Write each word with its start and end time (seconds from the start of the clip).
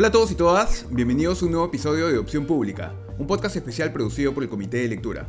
Hola 0.00 0.08
a 0.08 0.12
todos 0.12 0.30
y 0.30 0.34
todas, 0.34 0.86
bienvenidos 0.90 1.42
a 1.42 1.44
un 1.44 1.50
nuevo 1.50 1.66
episodio 1.66 2.08
de 2.08 2.16
Opción 2.16 2.46
Pública, 2.46 2.94
un 3.18 3.26
podcast 3.26 3.56
especial 3.56 3.92
producido 3.92 4.32
por 4.32 4.42
el 4.42 4.48
Comité 4.48 4.78
de 4.78 4.88
Lectura. 4.88 5.28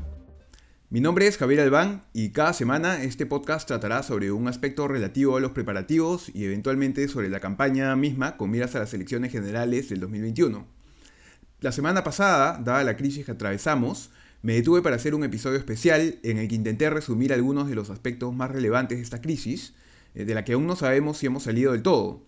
Mi 0.90 1.02
nombre 1.02 1.28
es 1.28 1.38
Javier 1.38 1.60
Albán 1.60 2.06
y 2.14 2.30
cada 2.30 2.54
semana 2.54 3.04
este 3.04 3.26
podcast 3.26 3.68
tratará 3.68 4.02
sobre 4.02 4.32
un 4.32 4.48
aspecto 4.48 4.88
relativo 4.88 5.36
a 5.36 5.42
los 5.42 5.52
preparativos 5.52 6.32
y 6.34 6.46
eventualmente 6.46 7.06
sobre 7.10 7.28
la 7.28 7.42
campaña 7.42 7.94
misma 7.98 8.38
con 8.38 8.50
miras 8.50 8.74
a 8.74 8.80
las 8.80 8.94
elecciones 8.94 9.34
generales 9.34 9.90
del 9.90 10.00
2021. 10.00 10.66
La 11.60 11.74
semana 11.74 12.06
pasada, 12.06 12.58
dada 12.64 12.86
la 12.86 12.96
crisis 12.96 13.26
que 13.26 13.34
atravesamos, 13.34 14.12
me 14.42 14.54
detuve 14.54 14.82
para 14.82 14.96
hacer 14.96 15.16
un 15.16 15.26
episodio 15.26 15.58
especial 15.58 16.18
en 16.24 16.38
el 16.38 16.48
que 16.48 16.56
intenté 16.56 16.90
resumir 16.90 17.34
algunos 17.34 17.68
de 17.68 17.76
los 17.76 17.90
aspectos 17.90 18.34
más 18.34 18.50
relevantes 18.50 19.00
de 19.00 19.04
esta 19.04 19.20
crisis, 19.20 19.74
eh, 20.16 20.24
de 20.24 20.34
la 20.34 20.46
que 20.46 20.54
aún 20.54 20.66
no 20.66 20.78
sabemos 20.78 21.18
si 21.18 21.26
hemos 21.26 21.44
salido 21.44 21.74
del 21.74 21.84
todo. 21.84 22.24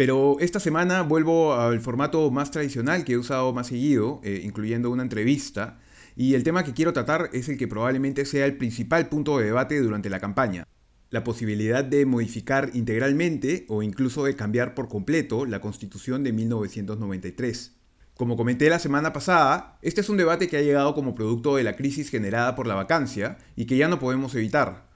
Pero 0.00 0.38
esta 0.40 0.60
semana 0.60 1.02
vuelvo 1.02 1.52
al 1.52 1.78
formato 1.82 2.30
más 2.30 2.50
tradicional 2.50 3.04
que 3.04 3.12
he 3.12 3.18
usado 3.18 3.52
más 3.52 3.66
seguido, 3.66 4.22
eh, 4.24 4.40
incluyendo 4.42 4.90
una 4.90 5.02
entrevista, 5.02 5.78
y 6.16 6.32
el 6.32 6.42
tema 6.42 6.64
que 6.64 6.72
quiero 6.72 6.94
tratar 6.94 7.28
es 7.34 7.50
el 7.50 7.58
que 7.58 7.68
probablemente 7.68 8.24
sea 8.24 8.46
el 8.46 8.56
principal 8.56 9.10
punto 9.10 9.36
de 9.36 9.44
debate 9.44 9.78
durante 9.78 10.08
la 10.08 10.18
campaña. 10.18 10.66
La 11.10 11.22
posibilidad 11.22 11.84
de 11.84 12.06
modificar 12.06 12.70
integralmente 12.72 13.66
o 13.68 13.82
incluso 13.82 14.24
de 14.24 14.36
cambiar 14.36 14.74
por 14.74 14.88
completo 14.88 15.44
la 15.44 15.60
constitución 15.60 16.24
de 16.24 16.32
1993. 16.32 17.76
Como 18.14 18.38
comenté 18.38 18.70
la 18.70 18.78
semana 18.78 19.12
pasada, 19.12 19.78
este 19.82 20.00
es 20.00 20.08
un 20.08 20.16
debate 20.16 20.48
que 20.48 20.56
ha 20.56 20.62
llegado 20.62 20.94
como 20.94 21.14
producto 21.14 21.56
de 21.56 21.64
la 21.64 21.76
crisis 21.76 22.08
generada 22.08 22.54
por 22.54 22.66
la 22.66 22.74
vacancia 22.74 23.36
y 23.54 23.66
que 23.66 23.76
ya 23.76 23.86
no 23.86 23.98
podemos 23.98 24.34
evitar. 24.34 24.88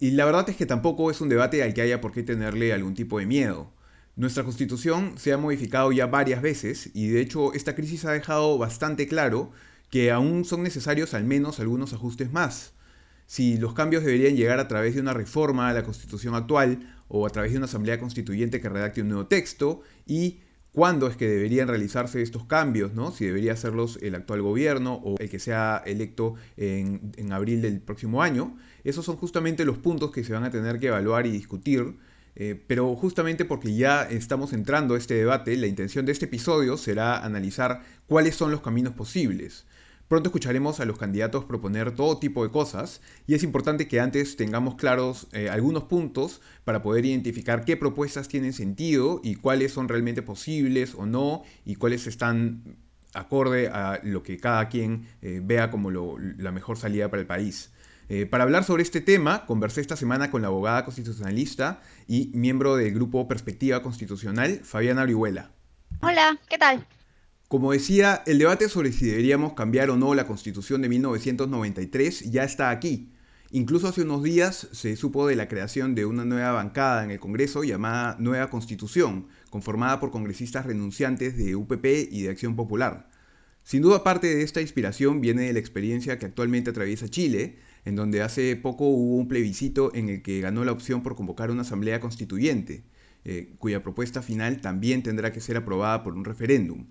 Y 0.00 0.10
la 0.10 0.26
verdad 0.26 0.50
es 0.50 0.56
que 0.56 0.66
tampoco 0.66 1.10
es 1.10 1.22
un 1.22 1.30
debate 1.30 1.62
al 1.62 1.72
que 1.72 1.80
haya 1.80 2.02
por 2.02 2.12
qué 2.12 2.22
tenerle 2.22 2.74
algún 2.74 2.92
tipo 2.92 3.18
de 3.18 3.24
miedo. 3.24 3.72
Nuestra 4.16 4.44
constitución 4.44 5.14
se 5.16 5.32
ha 5.32 5.38
modificado 5.38 5.90
ya 5.90 6.06
varias 6.06 6.40
veces 6.40 6.90
y 6.94 7.08
de 7.08 7.20
hecho 7.20 7.52
esta 7.52 7.74
crisis 7.74 8.04
ha 8.04 8.12
dejado 8.12 8.58
bastante 8.58 9.08
claro 9.08 9.50
que 9.90 10.12
aún 10.12 10.44
son 10.44 10.62
necesarios 10.62 11.14
al 11.14 11.24
menos 11.24 11.58
algunos 11.58 11.92
ajustes 11.92 12.32
más. 12.32 12.74
Si 13.26 13.56
los 13.56 13.74
cambios 13.74 14.04
deberían 14.04 14.36
llegar 14.36 14.60
a 14.60 14.68
través 14.68 14.94
de 14.94 15.00
una 15.00 15.14
reforma 15.14 15.68
a 15.68 15.72
la 15.72 15.82
constitución 15.82 16.36
actual 16.36 16.94
o 17.08 17.26
a 17.26 17.30
través 17.30 17.50
de 17.50 17.56
una 17.56 17.66
asamblea 17.66 17.98
constituyente 17.98 18.60
que 18.60 18.68
redacte 18.68 19.02
un 19.02 19.08
nuevo 19.08 19.26
texto 19.26 19.80
y 20.06 20.40
cuándo 20.70 21.08
es 21.08 21.16
que 21.16 21.28
deberían 21.28 21.66
realizarse 21.66 22.22
estos 22.22 22.44
cambios, 22.44 22.94
¿no? 22.94 23.10
Si 23.10 23.24
debería 23.24 23.54
hacerlos 23.54 23.98
el 24.00 24.14
actual 24.14 24.42
gobierno 24.42 24.94
o 24.94 25.16
el 25.18 25.28
que 25.28 25.40
sea 25.40 25.82
electo 25.86 26.34
en, 26.56 27.12
en 27.16 27.32
abril 27.32 27.62
del 27.62 27.80
próximo 27.80 28.22
año. 28.22 28.56
Esos 28.84 29.04
son 29.04 29.16
justamente 29.16 29.64
los 29.64 29.78
puntos 29.78 30.12
que 30.12 30.22
se 30.22 30.32
van 30.32 30.44
a 30.44 30.50
tener 30.50 30.78
que 30.78 30.88
evaluar 30.88 31.26
y 31.26 31.30
discutir 31.30 31.96
eh, 32.36 32.62
pero 32.66 32.94
justamente 32.96 33.44
porque 33.44 33.74
ya 33.74 34.02
estamos 34.02 34.52
entrando 34.52 34.94
a 34.94 34.98
este 34.98 35.14
debate, 35.14 35.56
la 35.56 35.66
intención 35.66 36.04
de 36.06 36.12
este 36.12 36.26
episodio 36.26 36.76
será 36.76 37.24
analizar 37.24 37.82
cuáles 38.06 38.34
son 38.34 38.50
los 38.50 38.60
caminos 38.60 38.94
posibles. 38.94 39.66
Pronto 40.08 40.28
escucharemos 40.28 40.80
a 40.80 40.84
los 40.84 40.98
candidatos 40.98 41.46
proponer 41.46 41.94
todo 41.94 42.18
tipo 42.18 42.44
de 42.44 42.50
cosas 42.50 43.00
y 43.26 43.34
es 43.34 43.42
importante 43.42 43.88
que 43.88 44.00
antes 44.00 44.36
tengamos 44.36 44.74
claros 44.74 45.28
eh, 45.32 45.48
algunos 45.48 45.84
puntos 45.84 46.42
para 46.64 46.82
poder 46.82 47.06
identificar 47.06 47.64
qué 47.64 47.76
propuestas 47.76 48.28
tienen 48.28 48.52
sentido 48.52 49.20
y 49.24 49.36
cuáles 49.36 49.72
son 49.72 49.88
realmente 49.88 50.20
posibles 50.20 50.94
o 50.94 51.06
no 51.06 51.42
y 51.64 51.76
cuáles 51.76 52.06
están 52.06 52.76
acorde 53.14 53.68
a 53.68 54.00
lo 54.02 54.22
que 54.22 54.36
cada 54.36 54.68
quien 54.68 55.06
eh, 55.22 55.40
vea 55.42 55.70
como 55.70 55.90
la 55.90 56.52
mejor 56.52 56.76
salida 56.76 57.08
para 57.08 57.22
el 57.22 57.26
país. 57.26 57.70
Eh, 58.08 58.26
para 58.26 58.44
hablar 58.44 58.64
sobre 58.64 58.82
este 58.82 59.00
tema, 59.00 59.46
conversé 59.46 59.80
esta 59.80 59.96
semana 59.96 60.30
con 60.30 60.42
la 60.42 60.48
abogada 60.48 60.84
constitucionalista 60.84 61.80
y 62.06 62.30
miembro 62.34 62.76
del 62.76 62.92
grupo 62.92 63.26
Perspectiva 63.26 63.82
Constitucional, 63.82 64.60
Fabiana 64.62 65.02
Orihuela. 65.02 65.52
Hola, 66.00 66.38
¿qué 66.48 66.58
tal? 66.58 66.86
Como 67.48 67.72
decía, 67.72 68.22
el 68.26 68.38
debate 68.38 68.68
sobre 68.68 68.92
si 68.92 69.06
deberíamos 69.06 69.54
cambiar 69.54 69.88
o 69.90 69.96
no 69.96 70.14
la 70.14 70.26
constitución 70.26 70.82
de 70.82 70.88
1993 70.88 72.30
ya 72.30 72.44
está 72.44 72.70
aquí. 72.70 73.10
Incluso 73.52 73.88
hace 73.88 74.02
unos 74.02 74.22
días 74.22 74.68
se 74.72 74.96
supo 74.96 75.26
de 75.26 75.36
la 75.36 75.48
creación 75.48 75.94
de 75.94 76.04
una 76.04 76.24
nueva 76.24 76.52
bancada 76.52 77.04
en 77.04 77.10
el 77.10 77.20
Congreso 77.20 77.62
llamada 77.62 78.16
Nueva 78.18 78.50
Constitución, 78.50 79.28
conformada 79.48 80.00
por 80.00 80.10
congresistas 80.10 80.66
renunciantes 80.66 81.36
de 81.38 81.54
UPP 81.54 81.84
y 82.10 82.22
de 82.22 82.30
Acción 82.30 82.56
Popular. 82.56 83.08
Sin 83.62 83.80
duda 83.80 84.04
parte 84.04 84.26
de 84.26 84.42
esta 84.42 84.60
inspiración 84.60 85.20
viene 85.20 85.42
de 85.42 85.52
la 85.52 85.58
experiencia 85.58 86.18
que 86.18 86.26
actualmente 86.26 86.70
atraviesa 86.70 87.08
Chile, 87.08 87.58
en 87.84 87.96
donde 87.96 88.22
hace 88.22 88.56
poco 88.56 88.86
hubo 88.86 89.16
un 89.16 89.28
plebiscito 89.28 89.94
en 89.94 90.08
el 90.08 90.22
que 90.22 90.40
ganó 90.40 90.64
la 90.64 90.72
opción 90.72 91.02
por 91.02 91.16
convocar 91.16 91.50
una 91.50 91.62
asamblea 91.62 92.00
constituyente, 92.00 92.84
eh, 93.24 93.54
cuya 93.58 93.82
propuesta 93.82 94.22
final 94.22 94.60
también 94.60 95.02
tendrá 95.02 95.32
que 95.32 95.40
ser 95.40 95.56
aprobada 95.56 96.02
por 96.02 96.14
un 96.14 96.24
referéndum. 96.24 96.86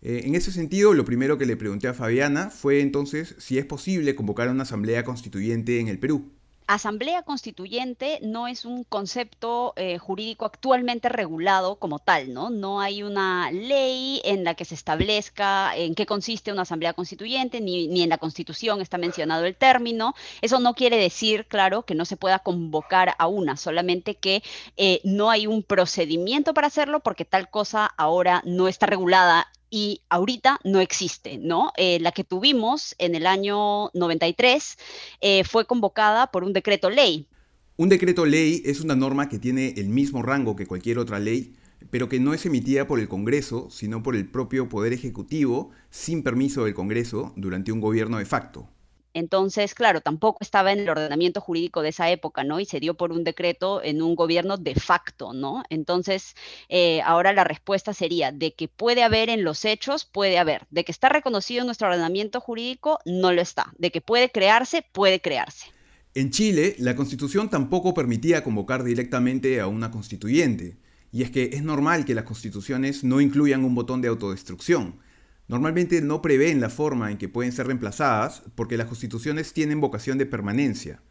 Eh, 0.00 0.22
en 0.24 0.34
ese 0.34 0.52
sentido, 0.52 0.94
lo 0.94 1.04
primero 1.04 1.38
que 1.38 1.46
le 1.46 1.56
pregunté 1.56 1.88
a 1.88 1.94
Fabiana 1.94 2.50
fue 2.50 2.80
entonces 2.80 3.34
si 3.38 3.58
es 3.58 3.64
posible 3.64 4.14
convocar 4.14 4.48
una 4.48 4.62
asamblea 4.62 5.04
constituyente 5.04 5.80
en 5.80 5.88
el 5.88 5.98
Perú 5.98 6.37
asamblea 6.68 7.22
constituyente 7.22 8.18
no 8.22 8.46
es 8.46 8.66
un 8.66 8.84
concepto 8.84 9.72
eh, 9.76 9.96
jurídico 9.96 10.44
actualmente 10.44 11.08
regulado 11.08 11.76
como 11.76 11.98
tal, 11.98 12.34
¿no? 12.34 12.50
No 12.50 12.80
hay 12.80 13.02
una 13.02 13.50
ley 13.50 14.20
en 14.22 14.44
la 14.44 14.54
que 14.54 14.66
se 14.66 14.74
establezca 14.74 15.74
en 15.74 15.94
qué 15.94 16.04
consiste 16.04 16.52
una 16.52 16.62
asamblea 16.62 16.92
constituyente, 16.92 17.62
ni, 17.62 18.02
en 18.02 18.10
la 18.10 18.18
constitución 18.18 18.82
está 18.82 18.98
mencionado 18.98 19.46
el 19.46 19.56
término. 19.56 20.14
Eso 20.42 20.60
no 20.60 20.74
quiere 20.74 20.98
decir, 20.98 21.46
claro, 21.46 21.84
que 21.86 21.94
no 21.94 22.04
se 22.04 22.18
pueda 22.18 22.40
convocar 22.40 23.14
a 23.18 23.26
una, 23.28 23.56
solamente 23.56 24.14
que 24.16 24.42
eh, 24.76 25.00
no 25.04 25.30
hay 25.30 25.46
un 25.46 25.62
procedimiento 25.62 26.52
para 26.52 26.66
hacerlo 26.66 27.00
porque 27.00 27.24
tal 27.24 27.48
cosa 27.48 27.86
ahora 27.96 28.42
no 28.44 28.68
está 28.68 28.84
regulada 28.84 29.48
y 29.70 30.02
ahorita 30.08 30.60
no 30.64 30.80
existe, 30.80 31.38
¿no? 31.38 31.72
Eh, 31.76 31.98
la 32.00 32.12
que 32.12 32.24
tuvimos 32.24 32.94
en 32.98 33.14
el 33.14 33.26
año 33.26 33.90
93 33.94 34.78
eh, 35.20 35.44
fue 35.44 35.66
convocada 35.66 36.28
por 36.30 36.44
un 36.44 36.52
decreto 36.52 36.90
ley. 36.90 37.26
Un 37.76 37.88
decreto 37.88 38.26
ley 38.26 38.62
es 38.64 38.80
una 38.80 38.96
norma 38.96 39.28
que 39.28 39.38
tiene 39.38 39.74
el 39.76 39.88
mismo 39.88 40.22
rango 40.22 40.56
que 40.56 40.66
cualquier 40.66 40.98
otra 40.98 41.18
ley, 41.18 41.54
pero 41.90 42.08
que 42.08 42.20
no 42.20 42.34
es 42.34 42.44
emitida 42.44 42.86
por 42.86 42.98
el 42.98 43.08
Congreso, 43.08 43.68
sino 43.70 44.02
por 44.02 44.16
el 44.16 44.28
propio 44.28 44.68
Poder 44.68 44.92
Ejecutivo, 44.92 45.70
sin 45.90 46.22
permiso 46.22 46.64
del 46.64 46.74
Congreso, 46.74 47.32
durante 47.36 47.70
un 47.70 47.80
gobierno 47.80 48.18
de 48.18 48.24
facto. 48.24 48.68
Entonces, 49.18 49.74
claro, 49.74 50.00
tampoco 50.00 50.38
estaba 50.40 50.72
en 50.72 50.78
el 50.78 50.88
ordenamiento 50.88 51.40
jurídico 51.40 51.82
de 51.82 51.88
esa 51.88 52.08
época, 52.10 52.44
¿no? 52.44 52.60
Y 52.60 52.66
se 52.66 52.78
dio 52.78 52.94
por 52.94 53.10
un 53.10 53.24
decreto 53.24 53.82
en 53.82 54.00
un 54.00 54.14
gobierno 54.14 54.56
de 54.56 54.76
facto, 54.76 55.32
¿no? 55.32 55.64
Entonces, 55.70 56.34
eh, 56.68 57.00
ahora 57.02 57.32
la 57.32 57.42
respuesta 57.42 57.92
sería 57.92 58.30
de 58.30 58.54
que 58.54 58.68
puede 58.68 59.02
haber 59.02 59.28
en 59.28 59.42
los 59.42 59.64
hechos, 59.64 60.04
puede 60.04 60.38
haber. 60.38 60.66
De 60.70 60.84
que 60.84 60.92
está 60.92 61.08
reconocido 61.08 61.62
en 61.62 61.66
nuestro 61.66 61.88
ordenamiento 61.88 62.40
jurídico, 62.40 63.00
no 63.04 63.32
lo 63.32 63.42
está. 63.42 63.72
De 63.76 63.90
que 63.90 64.00
puede 64.00 64.30
crearse, 64.30 64.84
puede 64.92 65.20
crearse. 65.20 65.66
En 66.14 66.30
Chile, 66.30 66.76
la 66.78 66.94
constitución 66.94 67.50
tampoco 67.50 67.94
permitía 67.94 68.44
convocar 68.44 68.84
directamente 68.84 69.60
a 69.60 69.66
una 69.66 69.90
constituyente. 69.90 70.76
Y 71.10 71.22
es 71.22 71.30
que 71.30 71.50
es 71.54 71.62
normal 71.62 72.04
que 72.04 72.14
las 72.14 72.24
constituciones 72.24 73.02
no 73.02 73.20
incluyan 73.20 73.64
un 73.64 73.74
botón 73.74 74.00
de 74.00 74.08
autodestrucción 74.08 75.00
normalmente 75.48 76.00
no 76.02 76.22
prevén 76.22 76.60
la 76.60 76.70
forma 76.70 77.10
en 77.10 77.18
que 77.18 77.28
pueden 77.28 77.52
ser 77.52 77.66
reemplazadas 77.66 78.42
porque 78.54 78.76
las 78.76 78.86
constituciones 78.86 79.52
tienen 79.52 79.80
vocación 79.80 80.18
de 80.18 80.26
permanencia. 80.26 81.02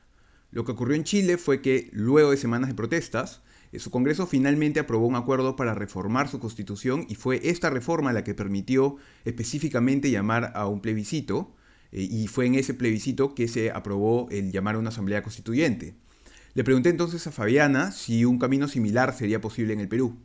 Lo 0.52 0.64
que 0.64 0.72
ocurrió 0.72 0.96
en 0.96 1.04
Chile 1.04 1.38
fue 1.38 1.62
que, 1.62 1.90
luego 1.92 2.32
de 2.32 2.38
semanas 2.38 2.70
de 2.70 2.76
protestas, 2.76 3.42
eh, 3.72 3.80
su 3.80 3.92
Congreso 3.92 4.28
finalmente 4.28 4.80
aprobó 4.80 5.08
un 5.08 5.16
acuerdo 5.16 5.56
para 5.56 5.74
reformar 5.74 6.30
su 6.30 6.40
constitución 6.40 7.06
y 7.10 7.16
fue 7.16 7.42
esta 7.44 7.70
reforma 7.70 8.14
la 8.14 8.24
que 8.24 8.34
permitió 8.34 8.96
específicamente 9.26 10.10
llamar 10.10 10.54
a 10.56 10.68
un 10.68 10.82
plebiscito 10.82 11.54
eh, 11.92 12.08
y 12.10 12.28
fue 12.28 12.46
en 12.46 12.56
ese 12.56 12.74
plebiscito 12.74 13.36
que 13.36 13.48
se 13.48 13.72
aprobó 13.72 14.28
el 14.32 14.52
llamar 14.52 14.76
a 14.76 14.80
una 14.80 14.90
asamblea 14.90 15.22
constituyente. 15.22 15.96
Le 16.54 16.64
pregunté 16.64 16.90
entonces 16.90 17.28
a 17.28 17.32
Fabiana 17.32 17.92
si 17.92 18.26
un 18.26 18.40
camino 18.40 18.68
similar 18.68 19.14
sería 19.16 19.42
posible 19.42 19.74
en 19.74 19.80
el 19.80 19.88
Perú. 19.88 20.18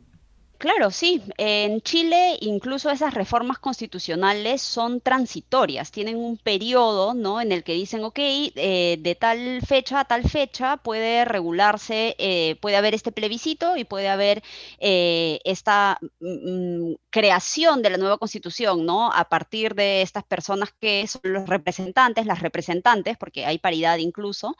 Claro, 0.63 0.91
sí. 0.91 1.21
En 1.37 1.81
Chile 1.81 2.37
incluso 2.39 2.89
esas 2.89 3.13
reformas 3.13 3.59
constitucionales 3.59 4.61
son 4.61 5.01
transitorias, 5.01 5.91
tienen 5.91 6.15
un 6.15 6.37
periodo 6.37 7.13
¿no? 7.13 7.41
en 7.41 7.51
el 7.51 7.65
que 7.65 7.73
dicen, 7.73 8.01
ok, 8.05 8.17
eh, 8.17 8.95
de 8.97 9.15
tal 9.15 9.61
fecha 9.67 9.99
a 9.99 10.05
tal 10.05 10.23
fecha 10.29 10.77
puede 10.77 11.25
regularse, 11.25 12.15
eh, 12.17 12.55
puede 12.61 12.77
haber 12.77 12.93
este 12.93 13.11
plebiscito 13.11 13.75
y 13.75 13.83
puede 13.83 14.07
haber 14.07 14.41
eh, 14.79 15.41
esta 15.43 15.99
mm, 16.21 16.91
mm, 16.91 16.95
creación 17.09 17.81
de 17.81 17.89
la 17.89 17.97
nueva 17.97 18.17
constitución, 18.17 18.85
¿no? 18.85 19.11
A 19.11 19.25
partir 19.27 19.75
de 19.75 20.01
estas 20.01 20.23
personas 20.23 20.69
que 20.79 21.05
son 21.07 21.21
los 21.25 21.45
representantes, 21.49 22.25
las 22.25 22.39
representantes, 22.41 23.17
porque 23.17 23.45
hay 23.45 23.57
paridad 23.59 23.97
incluso. 23.97 24.55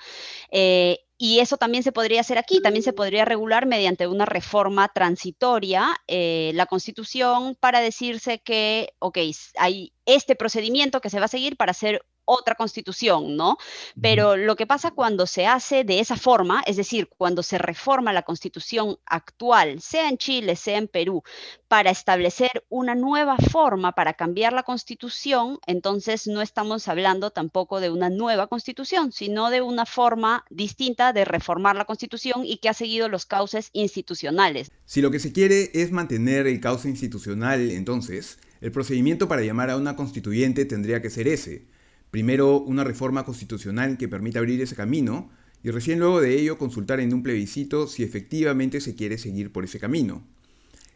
Y 1.17 1.39
eso 1.39 1.57
también 1.57 1.83
se 1.83 1.91
podría 1.91 2.21
hacer 2.21 2.37
aquí, 2.37 2.61
también 2.61 2.83
se 2.83 2.93
podría 2.93 3.23
regular 3.25 3.65
mediante 3.65 4.07
una 4.07 4.25
reforma 4.25 4.89
transitoria 4.89 5.95
eh, 6.07 6.51
la 6.55 6.65
Constitución 6.65 7.55
para 7.59 7.79
decirse 7.79 8.39
que, 8.39 8.93
ok, 8.99 9.19
hay 9.57 9.93
este 10.05 10.35
procedimiento 10.35 11.01
que 11.01 11.09
se 11.09 11.19
va 11.19 11.25
a 11.25 11.29
seguir 11.29 11.55
para 11.55 11.71
hacer 11.71 12.03
otra 12.25 12.55
constitución, 12.55 13.35
¿no? 13.35 13.57
Pero 14.01 14.35
lo 14.35 14.55
que 14.55 14.67
pasa 14.67 14.91
cuando 14.91 15.27
se 15.27 15.45
hace 15.45 15.83
de 15.83 15.99
esa 15.99 16.15
forma, 16.15 16.63
es 16.65 16.77
decir, 16.77 17.09
cuando 17.17 17.43
se 17.43 17.57
reforma 17.57 18.13
la 18.13 18.23
constitución 18.23 18.97
actual, 19.05 19.81
sea 19.81 20.09
en 20.09 20.17
Chile, 20.17 20.55
sea 20.55 20.77
en 20.77 20.87
Perú, 20.87 21.23
para 21.67 21.89
establecer 21.89 22.65
una 22.69 22.95
nueva 22.95 23.35
forma 23.37 23.93
para 23.93 24.13
cambiar 24.13 24.53
la 24.53 24.63
constitución, 24.63 25.59
entonces 25.65 26.27
no 26.27 26.41
estamos 26.41 26.87
hablando 26.87 27.31
tampoco 27.31 27.79
de 27.79 27.89
una 27.89 28.09
nueva 28.09 28.47
constitución, 28.47 29.11
sino 29.11 29.49
de 29.49 29.61
una 29.61 29.85
forma 29.85 30.45
distinta 30.49 31.13
de 31.13 31.25
reformar 31.25 31.75
la 31.75 31.85
constitución 31.85 32.45
y 32.45 32.57
que 32.57 32.69
ha 32.69 32.73
seguido 32.73 33.09
los 33.09 33.25
cauces 33.25 33.69
institucionales. 33.73 34.71
Si 34.85 35.01
lo 35.01 35.11
que 35.11 35.19
se 35.19 35.33
quiere 35.33 35.71
es 35.73 35.91
mantener 35.91 36.47
el 36.47 36.59
cauce 36.59 36.89
institucional, 36.89 37.71
entonces, 37.71 38.37
el 38.61 38.71
procedimiento 38.71 39.27
para 39.27 39.41
llamar 39.41 39.69
a 39.69 39.77
una 39.77 39.95
constituyente 39.95 40.65
tendría 40.65 41.01
que 41.01 41.09
ser 41.09 41.27
ese 41.27 41.72
Primero, 42.13 42.59
una 42.59 42.83
reforma 42.83 43.25
constitucional 43.25 43.97
que 43.97 44.07
permita 44.07 44.37
abrir 44.37 44.61
ese 44.61 44.75
camino 44.75 45.31
y 45.63 45.71
recién 45.71 45.97
luego 45.97 46.21
de 46.21 46.39
ello 46.39 46.59
consultar 46.59 46.99
en 46.99 47.11
un 47.11 47.23
plebiscito 47.23 47.87
si 47.87 48.03
efectivamente 48.03 48.81
se 48.81 48.93
quiere 48.93 49.17
seguir 49.17 49.51
por 49.51 49.63
ese 49.63 49.79
camino. 49.79 50.23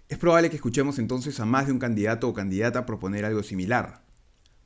Es 0.10 0.20
probable 0.20 0.52
que 0.52 0.58
escuchemos 0.58 1.00
entonces 1.00 1.40
a 1.40 1.46
más 1.48 1.66
de 1.66 1.72
un 1.72 1.80
candidato 1.80 2.30
o 2.30 2.36
candidata 2.36 2.86
proponer 2.86 3.26
algo 3.26 3.42
similar. 3.42 4.04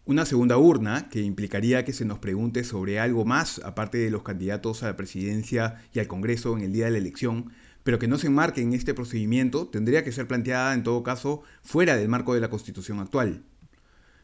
Una 0.03 0.25
segunda 0.25 0.57
urna, 0.57 1.07
que 1.07 1.21
implicaría 1.21 1.85
que 1.85 1.93
se 1.93 2.03
nos 2.03 2.19
pregunte 2.19 2.65
sobre 2.65 2.99
algo 2.99 3.23
más 3.23 3.61
aparte 3.63 3.99
de 3.99 4.11
los 4.11 4.23
candidatos 4.23 4.83
a 4.83 4.87
la 4.87 4.97
presidencia 4.97 5.81
y 5.93 5.99
al 5.99 6.07
Congreso 6.07 6.57
en 6.57 6.63
el 6.63 6.73
día 6.73 6.83
de 6.83 6.91
la 6.91 6.97
elección, 6.97 7.53
pero 7.83 7.97
que 7.97 8.09
no 8.09 8.17
se 8.17 8.27
enmarque 8.27 8.59
en 8.59 8.73
este 8.73 8.93
procedimiento, 8.93 9.69
tendría 9.69 10.03
que 10.03 10.11
ser 10.11 10.27
planteada 10.27 10.73
en 10.73 10.83
todo 10.83 11.01
caso 11.01 11.43
fuera 11.63 11.95
del 11.95 12.09
marco 12.09 12.33
de 12.33 12.41
la 12.41 12.49
Constitución 12.49 12.99
actual. 12.99 13.45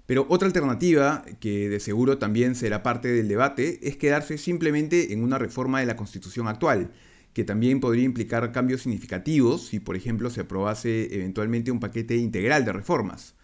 Pero 0.07 0.25
otra 0.29 0.47
alternativa, 0.47 1.25
que 1.41 1.67
de 1.67 1.81
seguro 1.81 2.17
también 2.17 2.55
será 2.55 2.81
parte 2.81 3.09
del 3.09 3.27
debate, 3.27 3.79
es 3.87 3.97
quedarse 3.97 4.37
simplemente 4.37 5.11
en 5.11 5.21
una 5.21 5.37
reforma 5.37 5.81
de 5.81 5.85
la 5.85 5.97
Constitución 5.97 6.47
actual, 6.47 6.91
que 7.33 7.43
también 7.43 7.81
podría 7.81 8.05
implicar 8.05 8.51
cambios 8.53 8.81
significativos 8.81 9.67
si, 9.67 9.81
por 9.81 9.97
ejemplo, 9.97 10.29
se 10.29 10.41
aprobase 10.41 11.13
eventualmente 11.13 11.71
un 11.71 11.81
paquete 11.81 12.15
integral 12.15 12.63
de 12.63 12.71
reformas. 12.71 13.35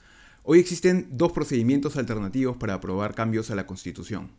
Hoy 0.42 0.60
existen 0.60 1.10
dos 1.12 1.34
procedimientos 1.34 1.98
alternativos 1.98 2.56
para 2.56 2.76
aprobar 2.76 3.14
cambios 3.14 3.52
a 3.52 3.56
la 3.56 3.68
Constitución. 3.68 4.32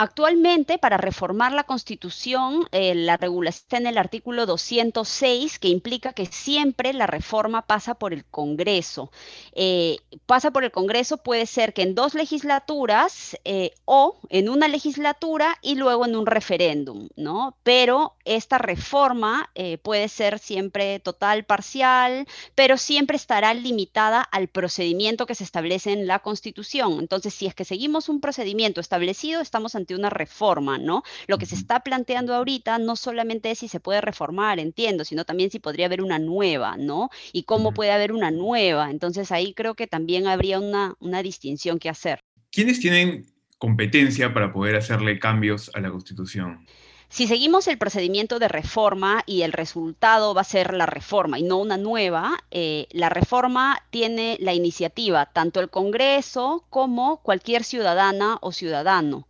Actualmente, 0.00 0.78
para 0.78 0.96
reformar 0.96 1.50
la 1.52 1.64
Constitución, 1.64 2.68
eh, 2.70 2.94
la 2.94 3.16
regulación 3.16 3.48
está 3.64 3.76
en 3.78 3.88
el 3.88 3.98
artículo 3.98 4.46
206, 4.46 5.58
que 5.58 5.66
implica 5.66 6.12
que 6.12 6.26
siempre 6.26 6.92
la 6.92 7.08
reforma 7.08 7.62
pasa 7.66 7.96
por 7.96 8.12
el 8.12 8.24
Congreso. 8.24 9.10
Eh, 9.54 9.96
pasa 10.24 10.52
por 10.52 10.62
el 10.62 10.70
Congreso 10.70 11.16
puede 11.16 11.46
ser 11.46 11.74
que 11.74 11.82
en 11.82 11.96
dos 11.96 12.14
legislaturas 12.14 13.36
eh, 13.44 13.72
o 13.86 14.20
en 14.28 14.48
una 14.48 14.68
legislatura 14.68 15.58
y 15.62 15.74
luego 15.74 16.06
en 16.06 16.14
un 16.14 16.26
referéndum, 16.26 17.08
¿no? 17.16 17.56
Pero 17.64 18.14
esta 18.36 18.58
reforma 18.58 19.50
puede 19.82 20.08
ser 20.08 20.38
siempre 20.38 21.00
total, 21.00 21.44
parcial, 21.44 22.26
pero 22.54 22.76
siempre 22.76 23.16
estará 23.16 23.54
limitada 23.54 24.22
al 24.22 24.48
procedimiento 24.48 25.26
que 25.26 25.34
se 25.34 25.44
establece 25.44 25.92
en 25.92 26.06
la 26.06 26.20
Constitución. 26.20 26.98
Entonces, 27.00 27.34
si 27.34 27.46
es 27.46 27.54
que 27.54 27.64
seguimos 27.64 28.08
un 28.08 28.20
procedimiento 28.20 28.80
establecido, 28.80 29.40
estamos 29.40 29.74
ante 29.74 29.94
una 29.94 30.10
reforma, 30.10 30.78
¿no? 30.78 31.02
Lo 31.26 31.38
que 31.38 31.46
se 31.46 31.54
está 31.54 31.80
planteando 31.80 32.34
ahorita 32.34 32.78
no 32.78 32.96
solamente 32.96 33.50
es 33.50 33.60
si 33.60 33.68
se 33.68 33.80
puede 33.80 34.00
reformar, 34.00 34.58
entiendo, 34.58 35.04
sino 35.04 35.24
también 35.24 35.50
si 35.50 35.58
podría 35.58 35.86
haber 35.86 36.02
una 36.02 36.18
nueva, 36.18 36.76
¿no? 36.76 37.10
Y 37.32 37.44
cómo 37.44 37.72
puede 37.72 37.92
haber 37.92 38.12
una 38.12 38.30
nueva. 38.30 38.90
Entonces 38.90 39.32
ahí 39.32 39.54
creo 39.54 39.74
que 39.74 39.86
también 39.86 40.26
habría 40.26 40.58
una, 40.58 40.94
una 41.00 41.22
distinción 41.22 41.78
que 41.78 41.88
hacer. 41.88 42.24
¿Quiénes 42.50 42.80
tienen 42.80 43.26
competencia 43.58 44.32
para 44.32 44.52
poder 44.52 44.76
hacerle 44.76 45.18
cambios 45.18 45.70
a 45.74 45.80
la 45.80 45.90
Constitución? 45.90 46.66
Si 47.10 47.26
seguimos 47.26 47.66
el 47.68 47.78
procedimiento 47.78 48.38
de 48.38 48.48
reforma 48.48 49.22
y 49.24 49.42
el 49.42 49.52
resultado 49.52 50.34
va 50.34 50.42
a 50.42 50.44
ser 50.44 50.74
la 50.74 50.84
reforma 50.84 51.38
y 51.38 51.42
no 51.42 51.56
una 51.56 51.78
nueva, 51.78 52.44
eh, 52.50 52.86
la 52.90 53.08
reforma 53.08 53.82
tiene 53.90 54.36
la 54.40 54.52
iniciativa, 54.52 55.26
tanto 55.26 55.60
el 55.60 55.70
Congreso 55.70 56.64
como 56.68 57.22
cualquier 57.22 57.64
ciudadana 57.64 58.38
o 58.42 58.52
ciudadano. 58.52 59.26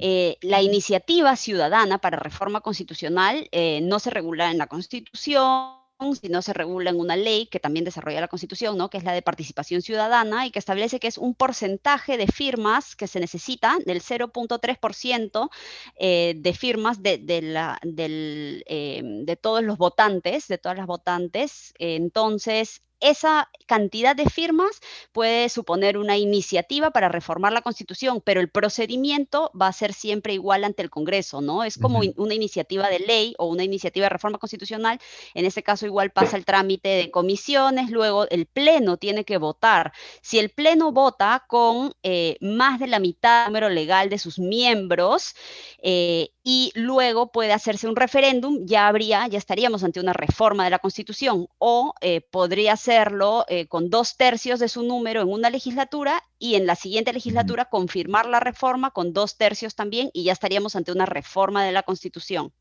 Eh, 0.00 0.36
la 0.42 0.60
iniciativa 0.60 1.36
ciudadana 1.36 1.98
para 1.98 2.18
reforma 2.18 2.60
constitucional 2.60 3.48
eh, 3.52 3.80
no 3.82 4.00
se 4.00 4.10
regula 4.10 4.50
en 4.50 4.58
la 4.58 4.66
Constitución 4.66 5.81
si 6.14 6.28
no 6.28 6.42
se 6.42 6.52
regula 6.52 6.90
en 6.90 6.98
una 6.98 7.16
ley 7.16 7.46
que 7.46 7.60
también 7.60 7.84
desarrolla 7.84 8.20
la 8.20 8.28
Constitución, 8.28 8.76
¿no? 8.76 8.90
que 8.90 8.98
es 8.98 9.04
la 9.04 9.12
de 9.12 9.22
participación 9.22 9.82
ciudadana 9.82 10.46
y 10.46 10.50
que 10.50 10.58
establece 10.58 11.00
que 11.00 11.08
es 11.08 11.18
un 11.18 11.34
porcentaje 11.34 12.16
de 12.16 12.26
firmas 12.26 12.96
que 12.96 13.06
se 13.06 13.20
necesita, 13.20 13.76
del 13.86 14.02
0.3% 14.02 15.50
eh, 15.96 16.34
de 16.36 16.52
firmas 16.52 17.02
de, 17.02 17.40
la, 17.42 17.78
eh, 17.84 19.02
de 19.02 19.36
todos 19.36 19.62
los 19.62 19.78
votantes, 19.78 20.48
de 20.48 20.58
todas 20.58 20.76
las 20.78 20.86
votantes. 20.86 21.72
entonces, 21.78 22.82
esa 23.02 23.50
cantidad 23.66 24.16
de 24.16 24.28
firmas 24.28 24.80
puede 25.12 25.48
suponer 25.48 25.98
una 25.98 26.16
iniciativa 26.16 26.90
para 26.90 27.08
reformar 27.08 27.52
la 27.52 27.62
Constitución, 27.62 28.20
pero 28.24 28.40
el 28.40 28.48
procedimiento 28.48 29.50
va 29.60 29.68
a 29.68 29.72
ser 29.72 29.92
siempre 29.92 30.34
igual 30.34 30.64
ante 30.64 30.82
el 30.82 30.90
Congreso, 30.90 31.40
¿no? 31.40 31.64
Es 31.64 31.78
como 31.78 32.00
una 32.16 32.34
iniciativa 32.34 32.88
de 32.88 33.00
ley 33.00 33.34
o 33.38 33.46
una 33.46 33.64
iniciativa 33.64 34.06
de 34.06 34.10
reforma 34.10 34.38
constitucional. 34.38 35.00
En 35.34 35.44
ese 35.44 35.62
caso 35.62 35.86
igual 35.86 36.10
pasa 36.10 36.36
el 36.36 36.44
trámite 36.44 36.88
de 36.88 37.10
comisiones, 37.10 37.90
luego 37.90 38.28
el 38.30 38.46
Pleno 38.46 38.96
tiene 38.96 39.24
que 39.24 39.38
votar. 39.38 39.92
Si 40.20 40.38
el 40.38 40.50
Pleno 40.50 40.92
vota 40.92 41.44
con 41.48 41.92
eh, 42.02 42.36
más 42.40 42.78
de 42.78 42.86
la 42.86 42.98
mitad 42.98 43.44
del 43.44 43.52
número 43.52 43.68
legal 43.68 44.08
de 44.08 44.18
sus 44.18 44.38
miembros, 44.38 45.34
eh, 45.82 46.30
y 46.44 46.72
luego 46.74 47.30
puede 47.30 47.52
hacerse 47.52 47.86
un 47.86 47.96
referéndum, 47.96 48.66
ya 48.66 48.88
habría, 48.88 49.26
ya 49.28 49.38
estaríamos 49.38 49.84
ante 49.84 50.00
una 50.00 50.12
reforma 50.12 50.64
de 50.64 50.70
la 50.70 50.78
Constitución, 50.78 51.46
o 51.58 51.94
eh, 52.00 52.20
podría 52.20 52.76
hacerlo 52.92 53.44
eh, 53.48 53.66
con 53.68 53.90
dos 53.90 54.16
tercios 54.16 54.60
de 54.60 54.68
su 54.68 54.82
número 54.82 55.22
en 55.22 55.28
una 55.28 55.50
legislatura 55.50 56.22
y 56.38 56.56
en 56.56 56.66
la 56.66 56.76
siguiente 56.76 57.12
legislatura 57.12 57.66
confirmar 57.66 58.26
la 58.26 58.40
reforma 58.40 58.90
con 58.90 59.12
dos 59.12 59.38
tercios 59.38 59.74
también 59.74 60.10
y 60.12 60.24
ya 60.24 60.32
estaríamos 60.32 60.76
ante 60.76 60.92
una 60.92 61.06
reforma 61.06 61.64
de 61.64 61.72
la 61.72 61.82
Constitución. 61.82 62.52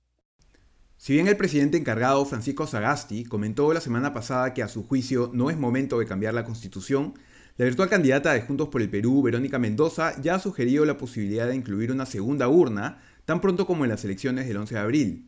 Si 0.95 1.13
bien 1.13 1.27
el 1.27 1.35
presidente 1.35 1.77
encargado 1.77 2.23
Francisco 2.25 2.65
Sagasti 2.65 3.25
comentó 3.25 3.73
la 3.73 3.81
semana 3.81 4.13
pasada 4.13 4.53
que 4.53 4.63
a 4.63 4.67
su 4.67 4.87
juicio 4.87 5.31
no 5.33 5.49
es 5.49 5.57
momento 5.57 5.99
de 5.99 6.05
cambiar 6.05 6.33
la 6.33 6.45
Constitución, 6.45 7.13
la 7.57 7.65
virtual 7.65 7.89
candidata 7.89 8.33
de 8.33 8.41
Juntos 8.41 8.69
por 8.69 8.81
el 8.81 8.89
Perú, 8.89 9.21
Verónica 9.21 9.59
Mendoza, 9.59 10.19
ya 10.21 10.35
ha 10.35 10.39
sugerido 10.39 10.85
la 10.85 10.97
posibilidad 10.97 11.47
de 11.47 11.55
incluir 11.55 11.91
una 11.91 12.05
segunda 12.05 12.47
urna 12.47 13.01
tan 13.25 13.41
pronto 13.41 13.65
como 13.65 13.83
en 13.83 13.89
las 13.89 14.05
elecciones 14.05 14.47
del 14.47 14.57
11 14.57 14.75
de 14.75 14.79
abril. 14.79 15.27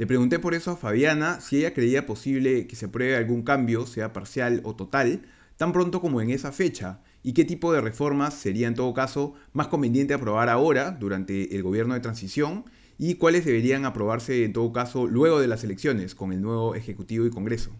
Le 0.00 0.06
pregunté 0.06 0.38
por 0.38 0.54
eso 0.54 0.70
a 0.70 0.76
Fabiana 0.78 1.42
si 1.42 1.58
ella 1.58 1.74
creía 1.74 2.06
posible 2.06 2.66
que 2.66 2.74
se 2.74 2.86
apruebe 2.86 3.16
algún 3.16 3.42
cambio, 3.42 3.86
sea 3.86 4.14
parcial 4.14 4.62
o 4.64 4.74
total, 4.74 5.26
tan 5.58 5.74
pronto 5.74 6.00
como 6.00 6.22
en 6.22 6.30
esa 6.30 6.52
fecha, 6.52 7.02
y 7.22 7.34
qué 7.34 7.44
tipo 7.44 7.70
de 7.70 7.82
reformas 7.82 8.32
sería 8.32 8.66
en 8.66 8.74
todo 8.74 8.94
caso 8.94 9.34
más 9.52 9.68
conveniente 9.68 10.14
aprobar 10.14 10.48
ahora, 10.48 10.92
durante 10.92 11.54
el 11.54 11.62
gobierno 11.62 11.92
de 11.92 12.00
transición, 12.00 12.64
y 12.96 13.16
cuáles 13.16 13.44
deberían 13.44 13.84
aprobarse 13.84 14.42
en 14.42 14.54
todo 14.54 14.72
caso 14.72 15.06
luego 15.06 15.38
de 15.38 15.48
las 15.48 15.64
elecciones, 15.64 16.14
con 16.14 16.32
el 16.32 16.40
nuevo 16.40 16.74
Ejecutivo 16.74 17.26
y 17.26 17.30
Congreso. 17.30 17.70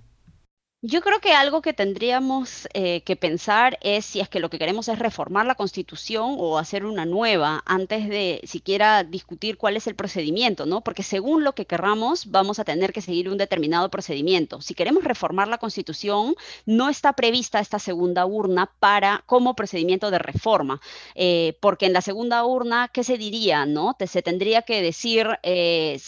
Yo 0.83 1.03
creo 1.03 1.21
que 1.21 1.35
algo 1.35 1.61
que 1.61 1.75
tendríamos 1.75 2.67
eh, 2.73 3.03
que 3.03 3.15
pensar 3.15 3.79
es 3.83 4.07
si 4.07 4.21
es 4.21 4.31
que 4.31 4.41
lo 4.41 4.49
que 4.49 4.59
queremos 4.59 4.89
es 4.89 4.99
reformar 4.99 5.45
la 5.45 5.55
Constitución 5.55 6.37
o 6.39 6.57
hacer 6.57 6.87
una 6.87 7.05
nueva 7.05 7.63
antes 7.67 8.09
de 8.09 8.41
siquiera 8.45 9.05
discutir 9.05 9.59
cuál 9.59 9.77
es 9.77 9.87
el 9.87 9.95
procedimiento, 9.95 10.65
¿no? 10.65 10.81
Porque 10.81 11.03
según 11.03 11.45
lo 11.45 11.55
que 11.55 11.67
querramos, 11.67 12.31
vamos 12.31 12.61
a 12.61 12.65
tener 12.65 12.95
que 12.95 13.03
seguir 13.03 13.29
un 13.29 13.37
determinado 13.37 13.91
procedimiento. 13.91 14.63
Si 14.63 14.73
queremos 14.73 15.05
reformar 15.05 15.49
la 15.49 15.59
Constitución, 15.59 16.35
no 16.65 16.89
está 16.89 17.13
prevista 17.13 17.61
esta 17.61 17.79
segunda 17.79 18.25
urna 18.25 18.73
para 18.79 19.23
como 19.27 19.55
procedimiento 19.55 20.11
de 20.11 20.19
reforma, 20.19 20.81
eh, 21.15 21.59
porque 21.61 21.85
en 21.85 21.93
la 21.93 22.01
segunda 22.01 22.43
urna, 22.47 22.89
¿qué 22.89 23.05
se 23.05 23.19
diría, 23.19 23.67
no? 23.67 23.97
se 24.07 24.23
tendría 24.23 24.63
que 24.63 24.81
decir, 24.81 25.29
eh, 25.43 26.01